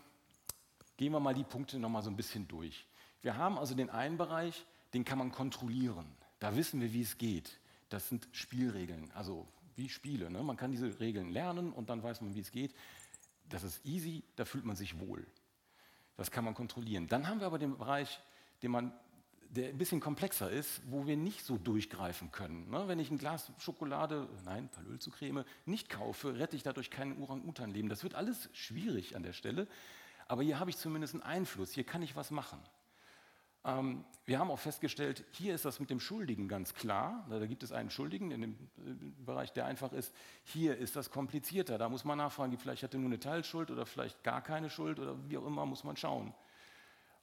gehen 0.98 1.12
wir 1.12 1.20
mal 1.20 1.34
die 1.34 1.44
Punkte 1.46 1.80
nochmal 1.80 2.04
so 2.04 2.10
ein 2.10 2.18
bisschen 2.18 2.48
durch. 2.48 2.86
Wir 3.22 3.38
haben 3.38 3.58
also 3.58 3.76
den 3.76 3.90
einen 3.90 4.18
Bereich, 4.18 4.66
den 4.94 5.06
kann 5.06 5.18
man 5.18 5.32
kontrollieren. 5.32 6.06
Da 6.40 6.56
wissen 6.56 6.82
wir, 6.82 6.92
wie 6.92 7.02
es 7.02 7.18
geht. 7.18 7.58
Das 7.90 8.10
sind 8.10 8.28
Spielregeln, 8.34 9.10
also 9.12 9.48
wie 9.76 9.88
Spiele. 9.88 10.30
Ne? 10.30 10.44
Man 10.44 10.58
kann 10.58 10.72
diese 10.72 11.00
Regeln 11.00 11.30
lernen 11.30 11.72
und 11.72 11.90
dann 11.90 12.04
weiß 12.04 12.22
man, 12.22 12.36
wie 12.36 12.42
es 12.42 12.52
geht. 12.52 12.76
Das 13.48 13.64
ist 13.64 13.86
easy, 13.86 14.24
da 14.36 14.46
fühlt 14.46 14.66
man 14.66 14.76
sich 14.76 15.00
wohl. 15.00 15.26
Das 16.18 16.32
kann 16.32 16.46
man 16.46 16.54
kontrollieren. 16.54 17.08
Dann 17.08 17.28
haben 17.28 17.40
wir 17.40 17.48
aber 17.48 17.60
den 17.60 17.78
Bereich, 17.78 18.20
den 18.62 18.72
man, 18.72 18.94
der 19.50 19.70
ein 19.70 19.78
bisschen 19.78 20.00
komplexer 20.00 20.50
ist, 20.50 20.82
wo 20.90 21.08
wir 21.08 21.18
nicht 21.18 21.44
so 21.44 21.58
durchgreifen 21.58 22.32
können. 22.32 22.70
Ne? 22.70 22.88
Wenn 22.88 23.00
ich 23.00 23.10
ein 23.12 23.18
Glas 23.18 23.52
Schokolade, 23.58 24.28
nein, 24.46 24.70
Palöl 24.70 25.00
zu 25.00 25.12
Creme, 25.12 25.46
nicht 25.66 25.90
kaufe, 25.90 26.38
rette 26.38 26.56
ich 26.56 26.64
dadurch 26.64 26.90
kein 26.90 27.22
Orang-Utan-Leben. 27.22 27.90
Das 27.90 28.04
wird 28.04 28.16
alles 28.16 28.50
schwierig 28.54 29.16
an 29.16 29.24
der 29.24 29.34
Stelle. 29.34 29.68
Aber 30.28 30.44
hier 30.44 30.60
habe 30.60 30.70
ich 30.70 30.78
zumindest 30.78 31.16
einen 31.16 31.24
Einfluss. 31.24 31.72
Hier 31.72 31.84
kann 31.84 32.02
ich 32.02 32.16
was 32.16 32.32
machen. 32.32 32.60
Ähm, 33.66 34.04
wir 34.26 34.40
haben 34.40 34.52
auch 34.52 34.60
festgestellt, 34.60 35.26
hier 35.32 35.54
ist 35.54 35.66
das 35.66 35.80
mit 35.80 35.90
dem 35.90 36.00
Schuldigen 36.00 36.48
ganz 36.48 36.74
klar. 36.74 37.26
Da, 37.30 37.46
gibt 37.46 37.64
es 37.64 37.72
einen 37.72 37.90
Schuldigen 37.90 38.32
in 38.32 38.42
dem 38.42 38.54
äh, 38.78 39.24
Bereich, 39.26 39.52
der 39.54 39.66
einfach 39.66 39.92
ist. 39.92 40.14
Hier 40.44 40.78
ist 40.78 40.96
das 40.96 41.10
komplizierter. 41.10 41.78
Da 41.78 41.90
muss 41.90 42.06
man 42.06 42.18
nachfragen, 42.18 42.58
vielleicht 42.58 42.84
hat 42.84 42.94
er 42.94 43.00
nur 43.00 43.10
eine 43.10 43.20
Teilschuld 43.20 43.72
oder 43.72 43.86
vielleicht 43.86 44.24
gar 44.24 44.42
keine 44.42 44.70
Schuld 44.70 45.00
oder 45.00 45.16
wie 45.30 45.38
auch 45.38 45.46
immer, 45.46 45.66
muss 45.66 45.84
man 45.84 45.98
schauen. 45.98 46.34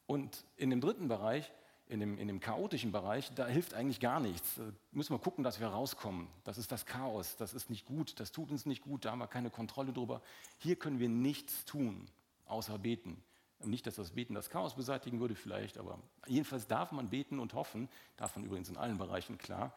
Und 0.06 0.44
in 0.56 0.70
dem 0.70 0.80
dritten 0.80 1.08
Bereich, 1.08 1.50
in 1.88 2.00
dem, 2.00 2.18
in 2.18 2.28
dem 2.28 2.40
chaotischen 2.40 2.92
Bereich, 2.92 3.32
da 3.34 3.46
hilft 3.46 3.74
eigentlich 3.74 4.00
gar 4.00 4.20
nichts. 4.20 4.56
Da 4.56 4.64
müssen 4.92 5.14
wir 5.14 5.18
gucken, 5.18 5.42
dass 5.42 5.60
wir 5.60 5.68
rauskommen. 5.68 6.28
Das 6.44 6.58
ist 6.58 6.70
das 6.70 6.86
Chaos, 6.86 7.36
das 7.36 7.54
ist 7.54 7.70
nicht 7.70 7.86
gut, 7.86 8.20
das 8.20 8.30
tut 8.30 8.50
uns 8.50 8.66
nicht 8.66 8.82
gut, 8.82 9.04
da 9.04 9.12
haben 9.12 9.18
wir 9.18 9.26
keine 9.26 9.50
Kontrolle 9.50 9.92
drüber. 9.92 10.22
Hier 10.58 10.76
können 10.76 11.00
wir 11.00 11.08
nichts 11.08 11.64
tun, 11.64 12.08
außer 12.46 12.78
beten. 12.78 13.22
Nicht, 13.62 13.86
dass 13.86 13.96
das 13.96 14.12
Beten 14.12 14.34
das 14.34 14.50
Chaos 14.50 14.74
beseitigen 14.74 15.20
würde, 15.20 15.34
vielleicht, 15.34 15.78
aber 15.78 15.98
jedenfalls 16.26 16.66
darf 16.66 16.92
man 16.92 17.10
beten 17.10 17.38
und 17.38 17.54
hoffen, 17.54 17.88
darf 18.16 18.34
man 18.36 18.44
übrigens 18.44 18.68
in 18.68 18.76
allen 18.76 18.96
Bereichen, 18.96 19.36
klar. 19.38 19.74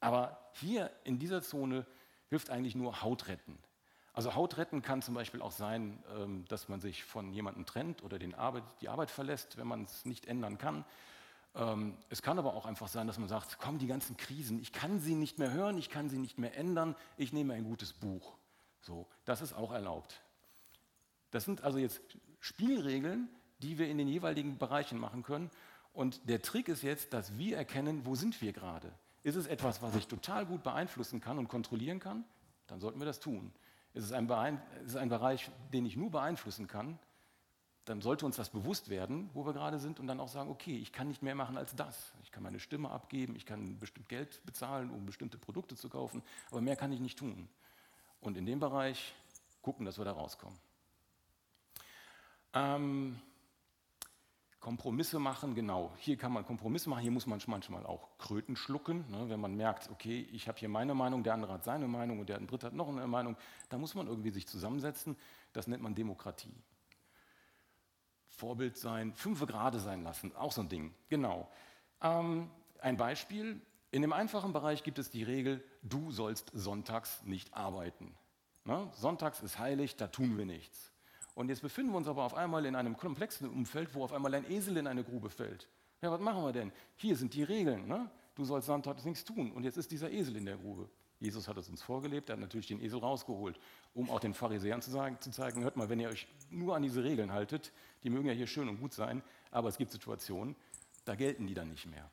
Aber 0.00 0.38
hier 0.52 0.90
in 1.04 1.18
dieser 1.18 1.42
Zone 1.42 1.86
hilft 2.28 2.50
eigentlich 2.50 2.74
nur 2.74 3.02
Haut 3.02 3.28
retten. 3.28 3.58
Also 4.12 4.34
Haut 4.34 4.56
retten 4.56 4.80
kann 4.80 5.02
zum 5.02 5.14
Beispiel 5.14 5.42
auch 5.42 5.50
sein, 5.50 6.02
ähm, 6.16 6.46
dass 6.48 6.70
man 6.70 6.80
sich 6.80 7.04
von 7.04 7.34
jemandem 7.34 7.66
trennt 7.66 8.02
oder 8.02 8.18
Arbeit, 8.38 8.64
die 8.80 8.88
Arbeit 8.88 9.10
verlässt, 9.10 9.58
wenn 9.58 9.66
man 9.66 9.84
es 9.84 10.06
nicht 10.06 10.26
ändern 10.26 10.56
kann. 10.56 10.86
Ähm, 11.54 11.98
es 12.08 12.22
kann 12.22 12.38
aber 12.38 12.54
auch 12.54 12.64
einfach 12.64 12.88
sein, 12.88 13.06
dass 13.06 13.18
man 13.18 13.28
sagt, 13.28 13.58
komm, 13.58 13.78
die 13.78 13.86
ganzen 13.86 14.16
Krisen, 14.16 14.58
ich 14.60 14.72
kann 14.72 15.00
sie 15.00 15.14
nicht 15.14 15.38
mehr 15.38 15.52
hören, 15.52 15.76
ich 15.76 15.90
kann 15.90 16.08
sie 16.08 16.18
nicht 16.18 16.38
mehr 16.38 16.56
ändern, 16.56 16.96
ich 17.18 17.34
nehme 17.34 17.52
ein 17.52 17.64
gutes 17.64 17.92
Buch. 17.92 18.36
So, 18.80 19.06
das 19.24 19.42
ist 19.42 19.52
auch 19.52 19.72
erlaubt. 19.72 20.22
Das 21.36 21.44
sind 21.44 21.64
also 21.64 21.76
jetzt 21.76 22.00
Spielregeln, 22.40 23.28
die 23.58 23.76
wir 23.76 23.90
in 23.90 23.98
den 23.98 24.08
jeweiligen 24.08 24.56
Bereichen 24.56 24.98
machen 24.98 25.22
können. 25.22 25.50
Und 25.92 26.26
der 26.30 26.40
Trick 26.40 26.66
ist 26.68 26.80
jetzt, 26.80 27.12
dass 27.12 27.36
wir 27.36 27.58
erkennen, 27.58 28.06
wo 28.06 28.14
sind 28.14 28.40
wir 28.40 28.54
gerade. 28.54 28.90
Ist 29.22 29.34
es 29.36 29.46
etwas, 29.46 29.82
was 29.82 29.94
ich 29.96 30.06
total 30.06 30.46
gut 30.46 30.62
beeinflussen 30.62 31.20
kann 31.20 31.36
und 31.36 31.48
kontrollieren 31.48 32.00
kann? 32.00 32.24
Dann 32.68 32.80
sollten 32.80 32.98
wir 33.00 33.04
das 33.04 33.20
tun. 33.20 33.52
Ist 33.92 34.04
es 34.04 34.12
ein, 34.12 34.30
ist 34.86 34.92
es 34.92 34.96
ein 34.96 35.10
Bereich, 35.10 35.50
den 35.74 35.84
ich 35.84 35.94
nur 35.94 36.10
beeinflussen 36.10 36.68
kann? 36.68 36.98
Dann 37.84 38.00
sollte 38.00 38.24
uns 38.24 38.36
das 38.36 38.48
bewusst 38.48 38.88
werden, 38.88 39.28
wo 39.34 39.44
wir 39.44 39.52
gerade 39.52 39.78
sind 39.78 40.00
und 40.00 40.06
dann 40.06 40.20
auch 40.20 40.28
sagen, 40.28 40.48
okay, 40.48 40.78
ich 40.78 40.90
kann 40.90 41.06
nicht 41.06 41.20
mehr 41.20 41.34
machen 41.34 41.58
als 41.58 41.76
das. 41.76 42.14
Ich 42.22 42.32
kann 42.32 42.44
meine 42.44 42.60
Stimme 42.60 42.88
abgeben, 42.88 43.36
ich 43.36 43.44
kann 43.44 43.78
bestimmt 43.78 44.08
Geld 44.08 44.40
bezahlen, 44.46 44.90
um 44.90 45.04
bestimmte 45.04 45.36
Produkte 45.36 45.76
zu 45.76 45.90
kaufen, 45.90 46.22
aber 46.50 46.62
mehr 46.62 46.76
kann 46.76 46.92
ich 46.92 47.00
nicht 47.00 47.18
tun. 47.18 47.46
Und 48.20 48.38
in 48.38 48.46
dem 48.46 48.58
Bereich 48.58 49.14
gucken, 49.60 49.84
dass 49.84 49.98
wir 49.98 50.06
da 50.06 50.12
rauskommen. 50.12 50.58
Ähm, 52.56 53.20
Kompromisse 54.60 55.18
machen, 55.18 55.54
genau. 55.54 55.92
Hier 55.98 56.16
kann 56.16 56.32
man 56.32 56.44
Kompromisse 56.44 56.88
machen, 56.88 57.02
hier 57.02 57.10
muss 57.10 57.26
man 57.26 57.40
manchmal 57.46 57.84
auch 57.86 58.08
Kröten 58.18 58.56
schlucken. 58.56 59.04
Ne? 59.10 59.28
Wenn 59.28 59.38
man 59.38 59.54
merkt, 59.54 59.90
okay, 59.90 60.26
ich 60.32 60.48
habe 60.48 60.58
hier 60.58 60.68
meine 60.68 60.94
Meinung, 60.94 61.22
der 61.22 61.34
andere 61.34 61.52
hat 61.52 61.64
seine 61.64 61.86
Meinung 61.86 62.18
und 62.18 62.28
der 62.28 62.40
dritte 62.40 62.66
hat 62.66 62.72
noch 62.72 62.88
eine 62.88 63.06
Meinung, 63.06 63.36
da 63.68 63.78
muss 63.78 63.94
man 63.94 64.06
irgendwie 64.06 64.30
sich 64.30 64.48
zusammensetzen. 64.48 65.16
Das 65.52 65.66
nennt 65.66 65.82
man 65.82 65.94
Demokratie. 65.94 66.54
Vorbild 68.26 68.76
sein, 68.76 69.12
fünfe 69.12 69.46
gerade 69.46 69.78
sein 69.78 70.02
lassen, 70.02 70.34
auch 70.34 70.52
so 70.52 70.62
ein 70.62 70.68
Ding. 70.68 70.94
Genau. 71.10 71.48
Ähm, 72.02 72.50
ein 72.80 72.96
Beispiel. 72.96 73.60
In 73.92 74.02
dem 74.02 74.12
einfachen 74.12 74.52
Bereich 74.52 74.82
gibt 74.82 74.98
es 74.98 75.10
die 75.10 75.22
Regel, 75.22 75.62
du 75.82 76.10
sollst 76.10 76.50
sonntags 76.54 77.22
nicht 77.22 77.54
arbeiten. 77.54 78.14
Ne? 78.64 78.90
Sonntags 78.94 79.40
ist 79.42 79.58
heilig, 79.58 79.96
da 79.96 80.08
tun 80.08 80.36
wir 80.36 80.44
nichts. 80.44 80.92
Und 81.36 81.50
jetzt 81.50 81.60
befinden 81.60 81.92
wir 81.92 81.98
uns 81.98 82.08
aber 82.08 82.24
auf 82.24 82.32
einmal 82.32 82.64
in 82.64 82.74
einem 82.74 82.96
komplexen 82.96 83.50
Umfeld, 83.50 83.94
wo 83.94 84.02
auf 84.02 84.14
einmal 84.14 84.34
ein 84.34 84.50
Esel 84.50 84.78
in 84.78 84.86
eine 84.86 85.04
Grube 85.04 85.28
fällt. 85.28 85.68
Ja, 86.00 86.10
was 86.10 86.20
machen 86.20 86.42
wir 86.42 86.52
denn? 86.52 86.72
Hier 86.96 87.14
sind 87.14 87.34
die 87.34 87.42
Regeln. 87.42 87.86
Ne? 87.86 88.10
Du 88.34 88.44
sollst 88.44 88.66
Sonntag 88.66 89.04
nichts 89.04 89.22
tun. 89.22 89.52
Und 89.52 89.62
jetzt 89.62 89.76
ist 89.76 89.90
dieser 89.90 90.10
Esel 90.10 90.36
in 90.36 90.46
der 90.46 90.56
Grube. 90.56 90.88
Jesus 91.20 91.46
hat 91.46 91.58
es 91.58 91.68
uns 91.68 91.82
vorgelebt, 91.82 92.30
er 92.30 92.34
hat 92.34 92.40
natürlich 92.40 92.66
den 92.66 92.80
Esel 92.82 93.00
rausgeholt, 93.00 93.60
um 93.94 94.10
auch 94.10 94.20
den 94.20 94.32
Pharisäern 94.32 94.80
zu, 94.80 94.90
sagen, 94.90 95.18
zu 95.20 95.30
zeigen, 95.30 95.62
hört 95.62 95.76
mal, 95.76 95.90
wenn 95.90 96.00
ihr 96.00 96.08
euch 96.08 96.26
nur 96.50 96.74
an 96.74 96.82
diese 96.82 97.04
Regeln 97.04 97.32
haltet, 97.32 97.70
die 98.02 98.10
mögen 98.10 98.28
ja 98.28 98.34
hier 98.34 98.46
schön 98.46 98.68
und 98.68 98.80
gut 98.80 98.92
sein, 98.92 99.22
aber 99.50 99.68
es 99.68 99.78
gibt 99.78 99.92
Situationen, 99.92 100.56
da 101.04 101.14
gelten 101.14 101.46
die 101.46 101.54
dann 101.54 101.70
nicht 101.70 101.86
mehr. 101.86 102.10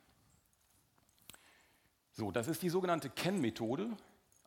So, 2.12 2.32
das 2.32 2.48
ist 2.48 2.62
die 2.62 2.70
sogenannte 2.70 3.10
Kennmethode. 3.10 3.90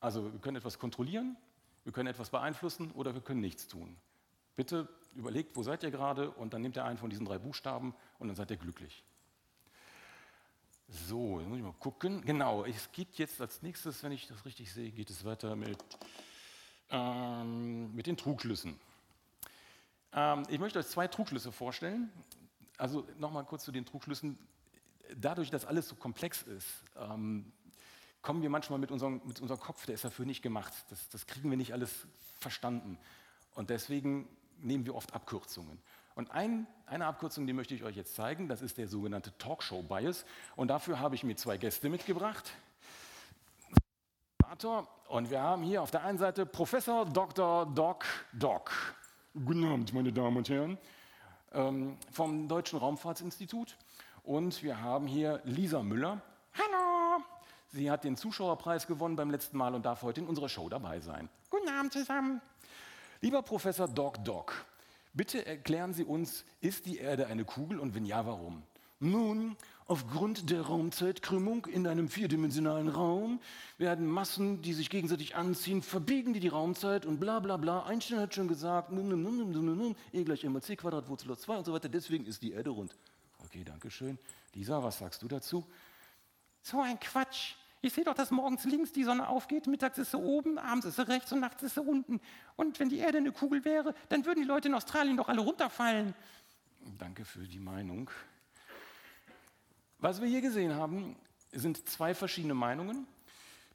Also 0.01 0.33
wir 0.33 0.41
können 0.41 0.57
etwas 0.57 0.79
kontrollieren, 0.79 1.37
wir 1.85 1.93
können 1.93 2.09
etwas 2.09 2.31
beeinflussen 2.31 2.93
oder 2.93 3.13
wir 3.13 3.21
können 3.21 3.41
nichts 3.41 3.69
tun. 3.69 3.97
Bitte 4.57 4.89
überlegt, 5.15 5.57
wo 5.57 5.63
seid 5.63 5.83
ihr 5.83 5.91
gerade 5.91 6.31
und 6.31 6.53
dann 6.53 6.63
nehmt 6.63 6.77
ihr 6.77 6.85
einen 6.85 6.99
von 6.99 7.11
diesen 7.11 7.27
drei 7.27 7.39
Buchstaben 7.39 7.95
und 8.19 8.29
dann 8.29 8.37
seid 8.37 8.51
ihr 8.51 8.57
glücklich. 8.57 9.05
So, 10.89 11.41
jetzt 11.41 11.49
muss 11.49 11.59
ich 11.59 11.65
mal 11.65 11.73
gucken. 11.75 12.23
Genau, 12.25 12.65
es 12.65 12.91
geht 12.93 13.17
jetzt 13.17 13.41
als 13.41 13.63
nächstes, 13.63 14.03
wenn 14.03 14.13
ich 14.13 14.29
das 14.29 14.45
richtig 14.45 14.73
sehe, 14.73 14.91
geht 14.91 15.11
es 15.11 15.25
weiter 15.25 15.57
mit, 15.57 15.79
ähm, 16.91 17.95
mit 17.95 18.07
den 18.07 18.17
Trugschlüssen. 18.17 18.79
Ähm, 20.13 20.45
ich 20.49 20.61
möchte 20.61 20.79
euch 20.79 20.87
zwei 20.87 21.09
Trugschlüsse 21.09 21.51
vorstellen. 21.51 22.11
Also 22.79 23.07
nochmal 23.19 23.45
kurz 23.45 23.65
zu 23.65 23.73
den 23.73 23.85
Trugschlüssen. 23.85 24.39
Dadurch, 25.17 25.51
dass 25.51 25.65
alles 25.65 25.89
so 25.89 25.97
komplex 25.97 26.43
ist, 26.43 26.69
ähm, 26.97 27.53
kommen 28.23 28.43
wir 28.43 28.51
manchmal 28.51 28.79
mit 28.79 28.91
unserem, 28.91 29.21
mit 29.25 29.41
unserem 29.41 29.61
Kopf, 29.61 29.87
der 29.87 29.95
ist 29.95 30.05
dafür 30.05 30.25
nicht 30.25 30.43
gemacht. 30.43 30.73
Das, 30.91 31.09
das 31.09 31.27
kriegen 31.27 31.51
wir 31.51 31.57
nicht 31.57 31.73
alles 31.73 32.07
verstanden. 32.39 32.99
Und 33.55 33.71
deswegen 33.71 34.29
nehmen 34.59 34.87
wir 34.87 34.95
oft 34.95 35.15
Abkürzungen. 35.15 35.81
Und 36.15 36.31
ein, 36.31 36.67
eine 36.87 37.07
Abkürzung, 37.07 37.47
die 37.47 37.53
möchte 37.53 37.75
ich 37.75 37.85
euch 37.85 37.95
jetzt 37.95 38.15
zeigen, 38.15 38.49
das 38.49 38.63
ist 38.63 38.79
der 38.79 38.89
sogenannte 38.89 39.37
Talkshow-Bias. 39.37 40.25
Und 40.57 40.69
dafür 40.69 40.99
habe 40.99 41.15
ich 41.15 41.25
mir 41.25 41.37
zwei 41.37 41.59
Gäste 41.59 41.91
mitgebracht. 41.91 42.53
Und 45.09 45.31
wir 45.31 45.43
haben 45.43 45.63
hier 45.63 45.83
auf 45.83 45.91
der 45.91 46.05
einen 46.05 46.17
Seite 46.17 46.47
Professor 46.47 47.05
Dr. 47.05 47.67
Doc 47.67 48.07
Doc. 48.33 48.71
Guten 49.35 49.65
Abend, 49.65 49.93
meine 49.93 50.13
Damen 50.13 50.39
und 50.39 50.49
Herren, 50.49 50.79
ähm, 51.53 51.99
vom 52.11 52.49
Deutschen 52.49 52.79
Raumfahrtsinstitut. 52.79 53.77
Und 54.23 54.63
wir 54.63 54.81
haben 54.81 55.07
hier 55.07 55.43
Lisa 55.45 55.83
Müller. 55.83 56.23
Hallo! 56.55 57.23
Sie 57.69 57.91
hat 57.91 58.05
den 58.05 58.17
Zuschauerpreis 58.17 58.87
gewonnen 58.87 59.17
beim 59.17 59.31
letzten 59.31 59.59
Mal 59.59 59.75
und 59.75 59.85
darf 59.85 60.03
heute 60.03 60.23
in 60.23 60.27
unserer 60.27 60.49
Show 60.49 60.71
dabei 60.71 61.01
sein. 61.01 61.29
Guten 61.51 61.69
Abend 61.69 61.93
zusammen. 61.93 62.41
Lieber 63.21 63.43
Professor 63.43 63.89
Doc 63.89 64.23
Doc, 64.25 64.67
bitte 65.15 65.47
erklären 65.47 65.95
Sie 65.95 66.05
uns, 66.05 66.45
ist 66.61 66.87
die 66.87 66.99
Erde 66.99 67.27
eine 67.27 67.45
Kugel 67.45 67.79
und 67.79 67.95
wenn 67.95 68.05
ja, 68.05 68.27
warum? 68.27 68.63
Nun, 68.99 69.57
aufgrund 69.87 70.51
der 70.51 70.63
Raumzeitkrümmung 70.63 71.67
in 71.67 71.87
einem 71.87 72.09
vierdimensionalen 72.09 72.89
Raum 72.89 73.41
werden 73.77 74.07
Massen, 74.07 74.63
die 74.63 74.73
sich 74.73 74.89
gegenseitig 74.89 75.37
anziehen, 75.37 75.83
verbiegen 75.83 76.33
die 76.33 76.41
die 76.41 76.49
Raumzeit 76.49 77.05
und 77.05 77.21
bla 77.21 77.41
bla 77.41 77.59
bla. 77.59 77.85
Einstein 77.85 78.21
hat 78.21 78.35
schon 78.35 78.49
gesagt, 78.49 78.91
num, 78.93 79.09
num, 79.09 79.23
num, 79.23 79.51
num, 79.51 79.77
num, 79.77 79.97
E 80.13 80.25
gleich 80.25 80.45
mc 80.45 80.77
Quadrat 80.77 81.09
Wurzel 81.09 81.31
aus 81.31 81.43
2 81.43 81.59
und 81.59 81.65
so 81.67 81.73
weiter. 81.73 81.89
Deswegen 81.91 82.25
ist 82.25 82.43
die 82.43 82.53
Erde 82.53 82.71
rund. 82.71 82.97
Okay, 83.45 83.65
danke 83.65 83.91
schön. 83.91 84.19
Lisa, 84.55 84.83
was 84.83 84.99
sagst 84.99 85.23
du 85.23 85.29
dazu? 85.29 85.67
So 86.63 86.81
ein 86.81 86.99
Quatsch. 86.99 87.55
Ich 87.83 87.93
sehe 87.93 88.05
doch, 88.05 88.15
dass 88.15 88.31
morgens 88.31 88.65
links 88.65 88.93
die 88.93 89.05
Sonne 89.05 89.29
aufgeht, 89.29 89.67
mittags 89.67 89.99
ist 89.99 90.11
sie 90.11 90.19
oben, 90.19 90.59
abends 90.59 90.87
ist 90.87 90.97
sie 90.97 91.07
rechts 91.07 91.33
und 91.33 91.41
nachts 91.41 91.63
ist 91.63 91.75
sie 91.75 91.83
unten. 91.83 92.21
Und 92.57 92.81
wenn 92.81 92.89
die 92.89 92.99
Erde 92.99 93.19
eine 93.19 93.33
Kugel 93.33 93.65
wäre, 93.65 93.95
dann 94.09 94.25
würden 94.25 94.41
die 94.41 94.47
Leute 94.47 94.69
in 94.69 94.75
Australien 94.75 95.17
doch 95.17 95.29
alle 95.29 95.41
runterfallen. 95.41 96.15
Danke 96.99 97.25
für 97.25 97.47
die 97.47 97.59
Meinung. 97.59 98.11
Was 99.99 100.21
wir 100.21 100.29
hier 100.29 100.41
gesehen 100.41 100.75
haben, 100.75 101.17
sind 101.53 101.89
zwei 101.89 102.15
verschiedene 102.15 102.55
Meinungen. 102.55 103.07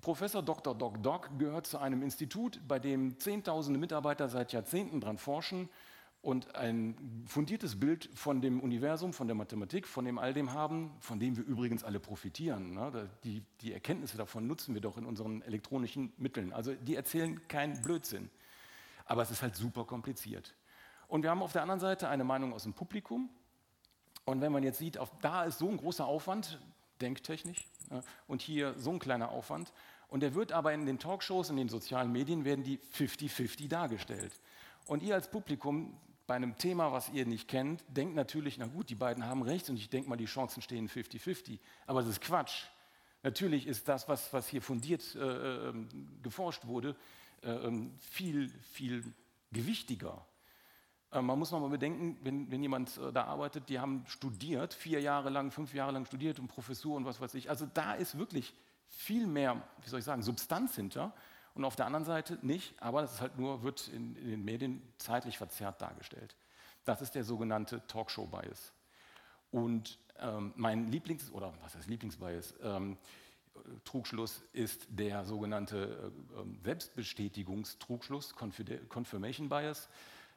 Professor 0.02 0.42
Dr. 0.42 0.76
Doc 0.76 1.02
Doc 1.04 1.30
gehört 1.38 1.68
zu 1.68 1.78
einem 1.78 2.02
Institut, 2.02 2.60
bei 2.68 2.80
dem 2.80 3.20
Zehntausende 3.20 3.80
Mitarbeiter 3.80 4.30
seit 4.30 4.52
Jahrzehnten 4.52 5.00
daran 5.00 5.18
forschen 5.18 5.70
und 6.22 6.56
ein 6.56 7.26
fundiertes 7.26 7.80
Bild 7.80 8.10
von 8.14 8.42
dem 8.42 8.60
Universum, 8.60 9.12
von 9.12 9.28
der 9.28 9.36
Mathematik, 9.36 9.88
von 9.88 10.06
dem 10.06 10.20
all 10.20 10.34
dem 10.34 10.54
haben, 10.54 10.92
von 11.00 11.20
dem 11.20 11.36
wir 11.36 11.44
übrigens 11.44 11.84
alle 11.84 12.00
profitieren. 12.00 12.76
Ne? 12.76 13.10
Die, 13.24 13.44
die, 13.62 13.74
Erkenntnisse 13.74 14.18
davon 14.18 14.46
nutzen 14.46 14.76
wir 14.76 14.82
doch 14.82 14.98
in 14.98 15.06
unseren 15.06 15.42
elektronischen 15.42 16.14
Mitteln. 16.18 16.54
Also 16.54 16.76
die 16.76 16.96
erzählen 16.96 17.48
keinen 17.48 17.82
Blödsinn. 17.82 18.30
Aber 19.06 19.24
es 19.24 19.32
ist 19.32 19.42
halt 19.42 19.56
super 19.56 19.84
kompliziert. 19.86 20.54
Und 21.08 21.24
wir 21.24 21.32
haben 21.32 21.42
auf 21.42 21.54
der 21.54 21.64
anderen 21.64 21.80
Seite 21.80 22.08
eine 22.08 22.24
Meinung 22.24 22.54
aus 22.54 22.64
dem 22.64 22.74
Publikum. 22.74 23.30
Und 24.26 24.42
wenn 24.42 24.52
man 24.52 24.62
jetzt 24.62 24.78
sieht, 24.78 25.00
auf, 25.00 25.12
da 25.22 25.44
ist 25.46 25.58
so 25.58 25.70
ein 25.70 25.78
großer 25.78 26.06
Aufwand, 26.06 26.62
denktechnisch, 27.02 27.66
ja, 27.90 28.02
und 28.28 28.44
hier 28.44 28.76
so 28.78 28.92
ein 28.92 29.00
kleiner 29.00 29.30
Aufwand. 29.30 29.74
Und 30.08 30.22
der 30.22 30.36
wird 30.36 30.52
aber 30.52 30.72
in 30.72 30.86
den 30.86 31.00
Talkshows, 31.00 31.50
in 31.50 31.56
den 31.56 31.68
sozialen 31.68 32.12
Medien, 32.12 32.46
werden 32.46 32.64
die 32.64 32.78
50-50 32.78 33.68
dargestellt. 33.68 34.40
Und 34.86 35.02
ihr 35.02 35.16
als 35.16 35.30
Publikum 35.30 35.98
bei 36.32 36.38
einem 36.38 36.58
Thema, 36.58 36.94
was 36.94 37.10
ihr 37.10 37.26
nicht 37.26 37.50
kennt, 37.50 37.84
denkt 37.90 38.16
natürlich, 38.16 38.58
na 38.58 38.66
gut, 38.66 38.90
die 38.90 38.96
beiden 38.96 39.26
haben 39.26 39.42
rechts 39.42 39.70
und 39.70 39.76
ich 39.76 39.90
denke 39.90 40.10
mal, 40.10 40.16
die 40.16 40.28
Chancen 40.28 40.62
stehen 40.62 40.88
50-50. 40.88 41.60
Aber 41.88 42.00
das 42.00 42.10
ist 42.10 42.22
Quatsch. 42.22 42.68
Natürlich 43.22 43.68
ist 43.68 43.90
das, 43.90 44.08
was, 44.08 44.32
was 44.32 44.48
hier 44.48 44.62
fundiert 44.62 45.14
äh, 45.16 45.20
äh, 45.20 45.74
geforscht 46.24 46.68
wurde, 46.68 46.96
äh, 47.44 47.50
ähm, 47.50 47.92
viel, 48.00 48.48
viel 48.72 49.04
gewichtiger. 49.52 50.26
Äh, 51.12 51.22
man 51.22 51.38
muss 51.38 51.52
noch 51.52 51.60
mal 51.60 51.68
bedenken, 51.68 52.18
wenn, 52.24 52.50
wenn 52.50 52.62
jemand 52.62 52.98
äh, 52.98 53.12
da 53.12 53.26
arbeitet, 53.26 53.68
die 53.68 53.82
haben 53.82 54.06
studiert, 54.08 54.74
vier 54.74 55.02
Jahre 55.02 55.32
lang, 55.32 55.52
fünf 55.52 55.74
Jahre 55.74 55.92
lang 55.92 56.06
studiert 56.06 56.40
und 56.40 56.48
Professur 56.48 56.96
und 56.96 57.04
was 57.04 57.20
weiß 57.20 57.34
ich. 57.34 57.50
Also 57.50 57.68
da 57.74 57.94
ist 57.94 58.18
wirklich 58.18 58.54
viel 58.88 59.28
mehr, 59.28 59.62
wie 59.82 59.90
soll 59.90 60.00
ich 60.00 60.06
sagen, 60.06 60.22
Substanz 60.22 60.78
hinter 60.78 61.14
und 61.54 61.66
auf 61.66 61.76
der 61.76 61.86
anderen 61.86 62.06
Seite 62.06 62.40
nicht, 62.42 62.82
aber 62.82 63.02
das 63.02 63.16
ist 63.16 63.22
halt 63.22 63.38
nur, 63.38 63.64
wird 63.64 63.88
in, 63.90 64.16
in 64.16 64.30
den 64.30 64.46
Medien 64.46 64.82
zeitlich 64.98 65.38
verzerrt 65.38 65.82
dargestellt. 65.82 66.36
Das 66.86 67.02
ist 67.02 67.14
der 67.16 67.24
sogenannte 67.24 67.86
Talkshow-Bias. 67.88 68.74
Und 69.52 70.00
ähm, 70.20 70.54
mein 70.56 70.92
Lieblings- 70.92 71.32
oder 71.32 71.54
was 71.62 71.76
heißt 71.76 71.88
Lieblingsbias? 71.88 72.56
Ähm, 72.64 72.98
Trugschluss 73.84 74.42
ist 74.54 74.88
der 74.90 75.26
sogenannte 75.26 76.12
äh, 76.38 76.42
ähm, 76.42 76.60
Selbstbestätigungstrugschluss, 76.64 78.36
Confirmation 78.36 79.50
Bias. 79.50 79.90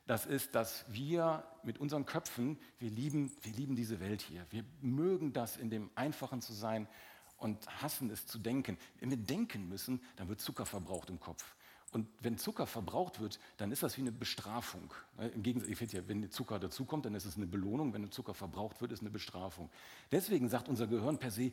Das 0.06 0.26
ist, 0.26 0.54
dass 0.54 0.84
wir 0.88 1.44
mit 1.62 1.78
unseren 1.78 2.04
Köpfen, 2.04 2.58
wir 2.78 2.90
lieben, 2.90 3.32
wir 3.42 3.52
lieben 3.52 3.74
diese 3.74 4.00
Welt 4.00 4.20
hier. 4.20 4.44
Wir 4.50 4.64
mögen 4.82 5.32
das, 5.32 5.56
in 5.56 5.70
dem 5.70 5.90
Einfachen 5.94 6.42
zu 6.42 6.52
sein 6.52 6.88
und 7.44 7.82
hassen 7.82 8.08
es 8.08 8.26
zu 8.26 8.38
denken. 8.38 8.78
Wenn 9.00 9.10
wir 9.10 9.18
denken 9.18 9.68
müssen, 9.68 10.00
dann 10.16 10.30
wird 10.30 10.40
Zucker 10.40 10.64
verbraucht 10.64 11.10
im 11.10 11.20
Kopf. 11.20 11.44
Und 11.92 12.08
wenn 12.20 12.38
Zucker 12.38 12.66
verbraucht 12.66 13.20
wird, 13.20 13.38
dann 13.58 13.70
ist 13.70 13.82
das 13.82 13.98
wie 13.98 14.00
eine 14.00 14.12
Bestrafung. 14.12 14.90
Ne, 15.18 15.28
Im 15.28 15.42
Gegensatz, 15.42 15.94
wenn 16.08 16.30
Zucker 16.30 16.58
dazukommt, 16.58 17.04
dann 17.04 17.14
ist 17.14 17.26
es 17.26 17.36
eine 17.36 17.46
Belohnung. 17.46 17.92
Wenn 17.92 18.10
Zucker 18.10 18.32
verbraucht 18.32 18.80
wird, 18.80 18.92
ist 18.92 19.00
es 19.00 19.02
eine 19.02 19.10
Bestrafung. 19.10 19.70
Deswegen 20.10 20.48
sagt 20.48 20.70
unser 20.70 20.86
Gehirn 20.86 21.18
per 21.18 21.30
se, 21.30 21.52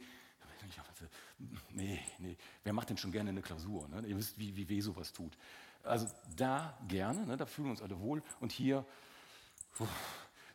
nee, 1.72 2.00
nee, 2.20 2.38
wer 2.64 2.72
macht 2.72 2.90
denn 2.90 2.98
schon 2.98 3.12
gerne 3.12 3.32
eine 3.32 3.42
Klausur? 3.42 3.90
Ne? 3.90 4.08
Ihr 4.08 4.16
wisst, 4.16 4.40
wie, 4.40 4.56
wie 4.56 4.70
weh 4.70 4.80
sowas 4.80 5.12
tut. 5.12 5.38
Also 5.84 6.08
da 6.38 6.78
gerne, 6.88 7.26
ne, 7.26 7.36
da 7.36 7.46
fühlen 7.46 7.68
wir 7.68 7.72
uns 7.72 7.82
alle 7.82 8.00
wohl. 8.00 8.24
Und 8.40 8.54
hier, 8.54 8.86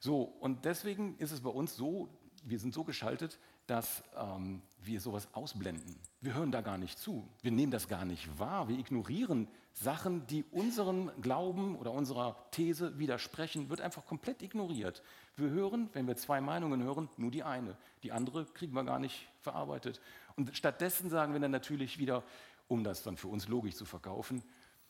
so, 0.00 0.22
und 0.22 0.64
deswegen 0.64 1.18
ist 1.18 1.30
es 1.30 1.42
bei 1.42 1.50
uns 1.50 1.76
so, 1.76 2.08
wir 2.42 2.58
sind 2.58 2.72
so 2.72 2.84
geschaltet, 2.84 3.38
dass 3.66 4.02
ähm, 4.16 4.62
wir 4.78 5.00
sowas 5.00 5.28
ausblenden. 5.32 5.98
Wir 6.20 6.34
hören 6.34 6.52
da 6.52 6.60
gar 6.60 6.78
nicht 6.78 6.98
zu. 6.98 7.28
Wir 7.42 7.50
nehmen 7.50 7.72
das 7.72 7.88
gar 7.88 8.04
nicht 8.04 8.38
wahr. 8.38 8.68
Wir 8.68 8.78
ignorieren 8.78 9.48
Sachen, 9.72 10.26
die 10.28 10.44
unserem 10.52 11.10
Glauben 11.20 11.76
oder 11.76 11.92
unserer 11.92 12.36
These 12.50 12.98
widersprechen, 12.98 13.68
wird 13.68 13.80
einfach 13.80 14.06
komplett 14.06 14.42
ignoriert. 14.42 15.02
Wir 15.36 15.50
hören, 15.50 15.90
wenn 15.92 16.06
wir 16.06 16.16
zwei 16.16 16.40
Meinungen 16.40 16.82
hören, 16.82 17.08
nur 17.16 17.30
die 17.30 17.42
eine. 17.42 17.76
Die 18.02 18.12
andere 18.12 18.46
kriegen 18.46 18.72
wir 18.72 18.84
gar 18.84 18.98
nicht 18.98 19.28
verarbeitet. 19.40 20.00
Und 20.36 20.56
stattdessen 20.56 21.10
sagen 21.10 21.32
wir 21.32 21.40
dann 21.40 21.50
natürlich 21.50 21.98
wieder, 21.98 22.22
um 22.68 22.84
das 22.84 23.02
dann 23.02 23.16
für 23.16 23.28
uns 23.28 23.48
logisch 23.48 23.74
zu 23.74 23.84
verkaufen, 23.84 24.42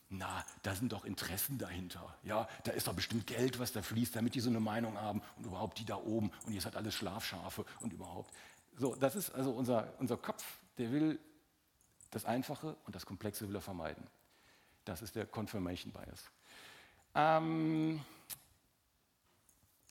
na, 0.09 0.45
da 0.63 0.75
sind 0.75 0.93
doch 0.93 1.05
Interessen 1.05 1.59
dahinter. 1.59 2.17
Ja, 2.23 2.49
da 2.63 2.71
ist 2.71 2.87
doch 2.87 2.95
bestimmt 2.95 3.27
Geld, 3.27 3.59
was 3.59 3.73
da 3.73 3.83
fließt, 3.83 4.15
damit 4.15 4.37
die 4.37 4.41
so 4.41 4.51
eine 4.51 4.61
Meinung 4.61 4.97
haben 5.01 5.21
und 5.37 5.47
überhaupt 5.47 5.79
die 5.81 5.85
da 5.85 5.97
oben 5.97 6.31
und 6.45 6.53
ihr 6.53 6.61
seid 6.61 6.77
alles 6.77 6.95
Schlafschafe 6.95 7.65
und 7.81 7.93
überhaupt. 7.93 8.33
So, 8.79 8.95
das 8.95 9.17
ist 9.17 9.31
also 9.35 9.53
unser, 9.53 9.93
unser 9.99 10.17
Kopf, 10.19 10.45
der 10.77 10.93
will 10.93 11.19
das 12.11 12.25
Einfache 12.25 12.77
und 12.85 12.95
das 12.95 13.07
Komplexe 13.07 13.49
will 13.49 13.55
er 13.55 13.63
vermeiden. 13.63 14.07
Das 14.85 15.03
ist 15.03 15.17
der 15.17 15.27
Confirmation 15.27 15.93
Bias. 15.93 16.31
Ähm, 17.15 18.01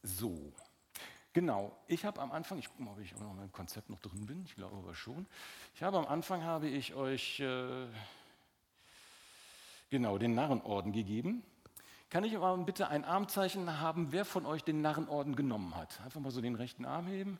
so, 0.03 0.53
genau. 1.33 1.75
Ich 1.87 2.05
habe 2.05 2.21
am 2.21 2.31
Anfang, 2.31 2.59
ich 2.59 2.69
gucke 2.69 2.83
mal, 2.83 2.91
ob 2.91 2.99
ich 2.99 3.15
auch 3.15 3.21
noch 3.21 3.33
meinem 3.33 3.51
Konzept 3.51 3.89
noch 3.89 3.99
drin 3.99 4.27
bin, 4.27 4.43
ich 4.45 4.55
glaube 4.55 4.77
aber 4.77 4.93
schon. 4.93 5.25
Ich 5.73 5.81
habe 5.81 5.97
am 5.97 6.05
Anfang 6.05 6.43
habe 6.43 6.67
ich 6.67 6.93
euch 6.93 7.39
äh, 7.39 7.87
genau 9.89 10.19
den 10.19 10.35
Narrenorden 10.35 10.91
gegeben. 10.91 11.43
Kann 12.11 12.23
ich 12.23 12.35
aber 12.35 12.55
bitte 12.59 12.87
ein 12.87 13.03
Armzeichen 13.03 13.79
haben, 13.79 14.11
wer 14.11 14.25
von 14.25 14.45
euch 14.45 14.63
den 14.63 14.81
Narrenorden 14.81 15.35
genommen 15.35 15.75
hat? 15.75 15.99
Einfach 16.01 16.21
mal 16.21 16.31
so 16.31 16.39
den 16.39 16.53
rechten 16.53 16.85
Arm 16.85 17.07
heben. 17.07 17.39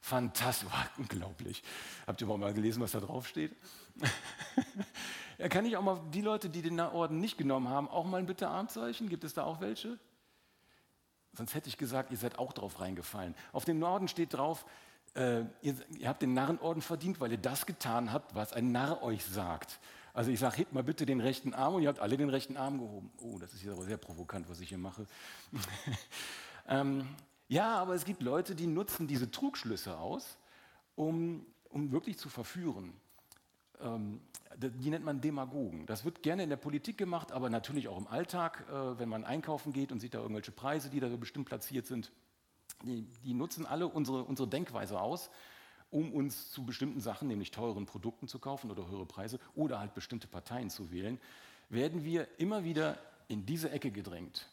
Fantastisch, 0.00 0.68
oh, 0.72 1.00
unglaublich. 1.00 1.62
Habt 2.06 2.20
ihr 2.20 2.26
mal 2.26 2.54
gelesen, 2.54 2.82
was 2.82 2.92
da 2.92 3.00
drauf 3.00 3.28
steht? 3.28 3.54
kann 5.50 5.64
ich 5.66 5.76
auch 5.76 5.82
mal 5.82 6.00
die 6.12 6.22
Leute, 6.22 6.48
die 6.48 6.62
den 6.62 6.80
Orden 6.80 7.20
nicht 7.20 7.36
genommen 7.36 7.68
haben, 7.68 7.88
auch 7.88 8.06
mal 8.06 8.18
ein 8.18 8.26
bitte 8.26 8.48
Armzeichen? 8.48 9.08
Gibt 9.08 9.24
es 9.24 9.34
da 9.34 9.44
auch 9.44 9.60
welche? 9.60 9.98
Sonst 11.34 11.54
hätte 11.54 11.68
ich 11.68 11.76
gesagt, 11.76 12.10
ihr 12.10 12.16
seid 12.16 12.38
auch 12.38 12.52
drauf 12.52 12.80
reingefallen. 12.80 13.34
Auf 13.52 13.64
dem 13.64 13.78
Norden 13.78 14.08
steht 14.08 14.34
drauf, 14.34 14.64
äh, 15.14 15.40
ihr, 15.62 15.74
ihr, 15.98 16.08
habt 16.08 16.22
den 16.22 16.34
Narrenorden 16.34 16.82
verdient, 16.82 17.20
weil 17.20 17.32
ihr 17.32 17.38
das 17.38 17.66
getan 17.66 18.12
habt, 18.12 18.34
was 18.34 18.52
ein 18.52 18.72
Narr 18.72 19.02
euch 19.02 19.24
sagt. 19.24 19.80
Also 20.12 20.30
ich 20.30 20.40
sage, 20.40 20.56
hebt 20.56 20.72
mal 20.72 20.82
bitte 20.82 21.06
den 21.06 21.20
rechten 21.20 21.54
Arm 21.54 21.74
und 21.74 21.82
ihr 21.82 21.88
habt 21.88 22.00
alle 22.00 22.16
den 22.16 22.30
rechten 22.30 22.56
Arm 22.56 22.78
gehoben. 22.78 23.10
Oh, 23.18 23.38
das 23.38 23.52
ist 23.52 23.62
jetzt 23.62 23.72
aber 23.72 23.84
sehr 23.84 23.96
provokant, 23.96 24.48
was 24.48 24.60
ich 24.60 24.68
hier 24.68 24.78
mache. 24.78 25.06
ähm, 26.68 27.08
ja, 27.50 27.76
aber 27.78 27.96
es 27.96 28.04
gibt 28.04 28.22
Leute, 28.22 28.54
die 28.54 28.68
nutzen 28.68 29.08
diese 29.08 29.28
Trugschlüsse 29.28 29.98
aus, 29.98 30.38
um, 30.94 31.44
um 31.68 31.90
wirklich 31.90 32.16
zu 32.16 32.28
verführen. 32.28 32.92
Ähm, 33.80 34.20
die 34.56 34.88
nennt 34.88 35.04
man 35.04 35.20
Demagogen. 35.20 35.84
Das 35.86 36.04
wird 36.04 36.22
gerne 36.22 36.44
in 36.44 36.48
der 36.48 36.56
Politik 36.56 36.96
gemacht, 36.96 37.32
aber 37.32 37.50
natürlich 37.50 37.88
auch 37.88 37.98
im 37.98 38.06
Alltag, 38.06 38.64
äh, 38.70 39.00
wenn 39.00 39.08
man 39.08 39.24
einkaufen 39.24 39.72
geht 39.72 39.90
und 39.90 39.98
sieht 39.98 40.14
da 40.14 40.20
irgendwelche 40.20 40.52
Preise, 40.52 40.90
die 40.90 41.00
da 41.00 41.08
bestimmt 41.08 41.46
platziert 41.46 41.86
sind. 41.86 42.12
Die, 42.84 43.02
die 43.24 43.34
nutzen 43.34 43.66
alle 43.66 43.88
unsere, 43.88 44.22
unsere 44.22 44.48
Denkweise 44.48 45.00
aus, 45.00 45.28
um 45.90 46.12
uns 46.12 46.52
zu 46.52 46.64
bestimmten 46.64 47.00
Sachen, 47.00 47.26
nämlich 47.26 47.50
teuren 47.50 47.84
Produkten 47.84 48.28
zu 48.28 48.38
kaufen 48.38 48.70
oder 48.70 48.88
höhere 48.88 49.06
Preise 49.06 49.40
oder 49.56 49.80
halt 49.80 49.94
bestimmte 49.94 50.28
Parteien 50.28 50.70
zu 50.70 50.92
wählen, 50.92 51.18
werden 51.68 52.04
wir 52.04 52.28
immer 52.38 52.62
wieder 52.62 52.96
in 53.26 53.44
diese 53.44 53.72
Ecke 53.72 53.90
gedrängt. 53.90 54.48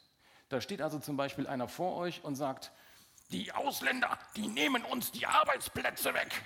Da 0.49 0.61
steht 0.61 0.81
also 0.81 0.97
zum 0.97 1.15
Beispiel 1.15 1.45
einer 1.45 1.67
vor 1.67 1.95
euch 1.95 2.23
und 2.23 2.35
sagt, 2.35 2.71
die 3.31 3.51
Ausländer, 3.51 4.17
die 4.35 4.47
nehmen 4.47 4.83
uns 4.83 5.11
die 5.11 5.25
Arbeitsplätze 5.25 6.13
weg. 6.13 6.41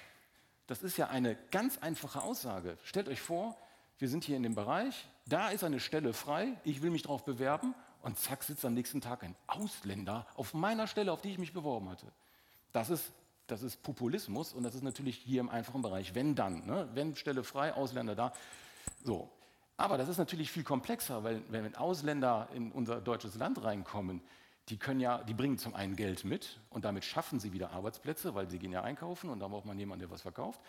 Das 0.67 0.83
ist 0.83 0.97
ja 0.97 1.07
eine 1.07 1.35
ganz 1.51 1.77
einfache 1.79 2.21
Aussage. 2.21 2.77
Stellt 2.83 3.09
euch 3.09 3.21
vor, 3.21 3.57
wir 3.97 4.09
sind 4.09 4.23
hier 4.23 4.37
in 4.37 4.43
dem 4.43 4.55
Bereich, 4.55 5.07
da 5.25 5.49
ist 5.49 5.63
eine 5.63 5.79
Stelle 5.79 6.13
frei, 6.13 6.57
ich 6.63 6.81
will 6.81 6.89
mich 6.89 7.03
darauf 7.03 7.23
bewerben 7.23 7.75
und 8.01 8.17
zack 8.17 8.43
sitzt 8.43 8.65
am 8.65 8.73
nächsten 8.73 9.01
Tag 9.01 9.23
ein 9.23 9.35
Ausländer 9.47 10.25
auf 10.35 10.53
meiner 10.53 10.87
Stelle, 10.87 11.11
auf 11.11 11.21
die 11.21 11.31
ich 11.31 11.37
mich 11.37 11.53
beworben 11.53 11.89
hatte. 11.89 12.07
Das 12.71 12.89
ist, 12.89 13.11
das 13.47 13.61
ist 13.61 13.83
Populismus 13.83 14.53
und 14.53 14.63
das 14.63 14.75
ist 14.75 14.81
natürlich 14.81 15.17
hier 15.17 15.41
im 15.41 15.49
einfachen 15.49 15.81
Bereich, 15.81 16.15
wenn 16.15 16.35
dann, 16.35 16.65
ne? 16.65 16.89
wenn 16.93 17.15
Stelle 17.15 17.43
frei, 17.43 17.73
Ausländer 17.73 18.15
da. 18.15 18.33
So. 19.03 19.29
Aber 19.77 19.97
das 19.97 20.09
ist 20.09 20.17
natürlich 20.17 20.51
viel 20.51 20.63
komplexer, 20.63 21.23
weil 21.23 21.41
wenn 21.49 21.75
Ausländer 21.75 22.47
in 22.53 22.71
unser 22.71 23.01
deutsches 23.01 23.35
Land 23.35 23.63
reinkommen, 23.63 24.21
die, 24.69 24.77
können 24.77 24.99
ja, 24.99 25.23
die 25.23 25.33
bringen 25.33 25.57
zum 25.57 25.73
einen 25.73 25.95
Geld 25.95 26.23
mit 26.23 26.59
und 26.69 26.85
damit 26.85 27.03
schaffen 27.03 27.39
sie 27.39 27.53
wieder 27.53 27.71
Arbeitsplätze, 27.71 28.35
weil 28.35 28.49
sie 28.49 28.59
gehen 28.59 28.71
ja 28.71 28.83
einkaufen 28.83 29.29
und 29.29 29.39
da 29.39 29.47
braucht 29.47 29.65
man 29.65 29.77
jemanden, 29.77 30.01
der 30.01 30.11
was 30.11 30.21
verkauft. 30.21 30.61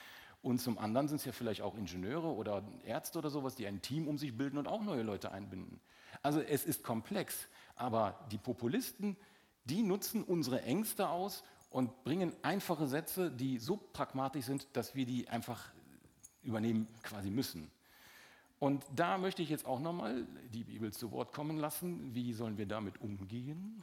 Und 0.42 0.61
zum 0.61 0.78
anderen 0.78 1.07
sind 1.07 1.18
es 1.18 1.24
ja 1.24 1.33
vielleicht 1.33 1.62
auch 1.62 1.76
Ingenieure 1.76 2.35
oder 2.35 2.64
Ärzte 2.85 3.18
oder 3.18 3.31
sowas, 3.31 3.55
die 3.55 3.66
ein 3.66 3.81
Team 3.81 4.09
um 4.09 4.18
sich 4.18 4.37
bilden 4.37 4.59
und 4.59 4.66
auch 4.66 4.83
neue 4.83 5.02
Leute 5.02 5.31
einbinden. 5.31 5.81
Also 6.20 6.40
es 6.40 6.64
ist 6.64 6.83
komplex, 6.83 7.48
aber 7.76 8.26
die 8.33 8.38
Populisten, 8.38 9.16
die 9.64 9.83
nutzen 9.83 10.24
unsere 10.24 10.62
Ängste 10.62 11.09
aus 11.09 11.44
und 11.70 12.02
bringen 12.02 12.35
einfache 12.42 12.88
Sätze, 12.88 13.31
die 13.31 13.59
so 13.59 13.76
pragmatisch 13.76 14.46
sind, 14.46 14.66
dass 14.72 14.96
wir 14.96 15.07
die 15.07 15.28
einfach 15.28 15.70
übernehmen 16.42 16.88
quasi 17.02 17.31
müssen. 17.31 17.70
Und 18.62 18.87
da 18.94 19.18
möchte 19.18 19.42
ich 19.42 19.48
jetzt 19.48 19.66
auch 19.66 19.81
nochmal 19.81 20.25
die 20.53 20.62
Bibel 20.62 20.92
zu 20.92 21.11
Wort 21.11 21.33
kommen 21.33 21.59
lassen. 21.59 22.14
Wie 22.14 22.33
sollen 22.33 22.59
wir 22.59 22.66
damit 22.66 23.01
umgehen? 23.01 23.83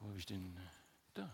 Wo 0.00 0.08
habe 0.08 0.18
ich 0.18 0.26
den? 0.26 0.56
Da. 1.14 1.30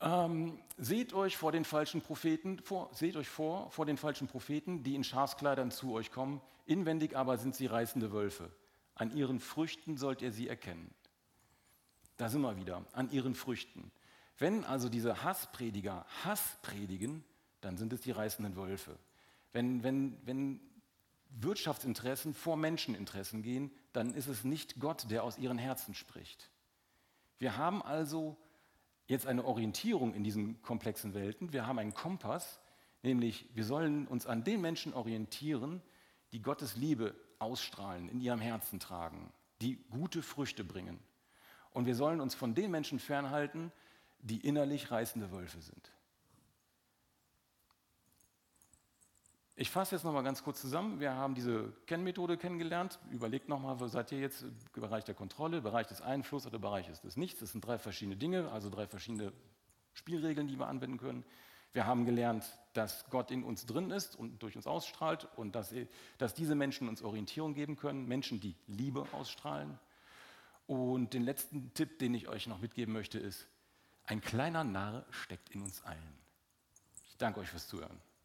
Ähm, 0.00 0.58
seht 0.78 1.12
euch 1.12 1.36
vor 1.36 1.52
den 1.52 1.66
falschen 1.66 2.00
Propheten, 2.00 2.58
vor, 2.60 2.88
seht 2.94 3.16
euch 3.16 3.28
vor 3.28 3.70
vor 3.70 3.84
den 3.84 3.98
falschen 3.98 4.26
Propheten, 4.26 4.82
die 4.82 4.94
in 4.94 5.04
Schafskleidern 5.04 5.70
zu 5.70 5.92
euch 5.92 6.10
kommen. 6.10 6.40
Inwendig 6.64 7.18
aber 7.18 7.36
sind 7.36 7.54
sie 7.54 7.66
reißende 7.66 8.12
Wölfe. 8.12 8.50
An 8.94 9.14
ihren 9.14 9.40
Früchten 9.40 9.98
sollt 9.98 10.22
ihr 10.22 10.32
sie 10.32 10.48
erkennen. 10.48 10.94
Da 12.16 12.30
sind 12.30 12.40
wir 12.40 12.56
wieder, 12.56 12.82
an 12.92 13.10
ihren 13.10 13.34
Früchten. 13.34 13.92
Wenn 14.40 14.64
also 14.64 14.88
diese 14.88 15.22
Hassprediger 15.22 16.06
Hass 16.24 16.56
predigen, 16.62 17.22
dann 17.60 17.76
sind 17.76 17.92
es 17.92 18.00
die 18.00 18.10
reißenden 18.10 18.56
Wölfe. 18.56 18.98
Wenn, 19.52 19.82
wenn, 19.82 20.16
wenn 20.24 20.60
Wirtschaftsinteressen 21.28 22.32
vor 22.32 22.56
Menscheninteressen 22.56 23.42
gehen, 23.42 23.70
dann 23.92 24.14
ist 24.14 24.28
es 24.28 24.42
nicht 24.42 24.80
Gott, 24.80 25.10
der 25.10 25.24
aus 25.24 25.36
ihren 25.36 25.58
Herzen 25.58 25.94
spricht. 25.94 26.50
Wir 27.38 27.58
haben 27.58 27.82
also 27.82 28.38
jetzt 29.06 29.26
eine 29.26 29.44
Orientierung 29.44 30.14
in 30.14 30.24
diesen 30.24 30.62
komplexen 30.62 31.12
Welten. 31.12 31.52
Wir 31.52 31.66
haben 31.66 31.78
einen 31.78 31.92
Kompass, 31.92 32.60
nämlich 33.02 33.46
wir 33.52 33.64
sollen 33.64 34.08
uns 34.08 34.26
an 34.26 34.42
den 34.42 34.62
Menschen 34.62 34.94
orientieren, 34.94 35.82
die 36.32 36.40
Gottes 36.40 36.76
Liebe 36.76 37.14
ausstrahlen, 37.40 38.08
in 38.08 38.22
ihrem 38.22 38.40
Herzen 38.40 38.80
tragen, 38.80 39.30
die 39.60 39.76
gute 39.90 40.22
Früchte 40.22 40.64
bringen. 40.64 40.98
Und 41.72 41.84
wir 41.84 41.94
sollen 41.94 42.22
uns 42.22 42.34
von 42.34 42.54
den 42.54 42.70
Menschen 42.70 42.98
fernhalten, 42.98 43.70
die 44.22 44.46
innerlich 44.46 44.90
reißende 44.90 45.30
Wölfe 45.30 45.60
sind. 45.60 45.92
Ich 49.60 49.70
fasse 49.70 49.94
jetzt 49.94 50.04
nochmal 50.04 50.22
ganz 50.22 50.42
kurz 50.42 50.58
zusammen. 50.62 51.00
Wir 51.00 51.12
haben 51.12 51.34
diese 51.34 51.74
Kennmethode 51.86 52.38
kennengelernt. 52.38 52.98
Überlegt 53.10 53.50
nochmal, 53.50 53.76
seid 53.90 54.10
ihr 54.10 54.18
jetzt? 54.18 54.46
Bereich 54.72 55.04
der 55.04 55.14
Kontrolle, 55.14 55.60
Bereich 55.60 55.86
des 55.86 56.00
Einflusses 56.00 56.46
oder 56.46 56.58
Bereich 56.58 56.86
des 56.86 57.18
Nichts. 57.18 57.40
Das 57.40 57.52
sind 57.52 57.60
drei 57.66 57.78
verschiedene 57.78 58.16
Dinge, 58.16 58.50
also 58.50 58.70
drei 58.70 58.86
verschiedene 58.86 59.34
Spielregeln, 59.92 60.48
die 60.48 60.58
wir 60.58 60.66
anwenden 60.66 60.96
können. 60.96 61.26
Wir 61.74 61.86
haben 61.86 62.06
gelernt, 62.06 62.44
dass 62.72 63.04
Gott 63.10 63.30
in 63.30 63.44
uns 63.44 63.66
drin 63.66 63.90
ist 63.90 64.16
und 64.16 64.42
durch 64.42 64.56
uns 64.56 64.66
ausstrahlt 64.66 65.28
und 65.36 65.54
dass, 65.54 65.74
dass 66.16 66.32
diese 66.32 66.54
Menschen 66.54 66.88
uns 66.88 67.02
Orientierung 67.02 67.52
geben 67.52 67.76
können, 67.76 68.08
Menschen, 68.08 68.40
die 68.40 68.56
Liebe 68.66 69.06
ausstrahlen. 69.12 69.78
Und 70.66 71.12
den 71.12 71.22
letzten 71.22 71.74
Tipp, 71.74 71.98
den 71.98 72.14
ich 72.14 72.28
euch 72.28 72.46
noch 72.46 72.60
mitgeben 72.60 72.94
möchte, 72.94 73.18
ist, 73.18 73.46
ein 74.10 74.20
kleiner 74.20 74.64
Narr 74.64 75.04
steckt 75.10 75.50
in 75.50 75.62
uns 75.62 75.84
allen. 75.84 76.18
Ich 77.08 77.16
danke 77.16 77.38
euch 77.38 77.48
fürs 77.48 77.68
Zuhören. 77.68 78.00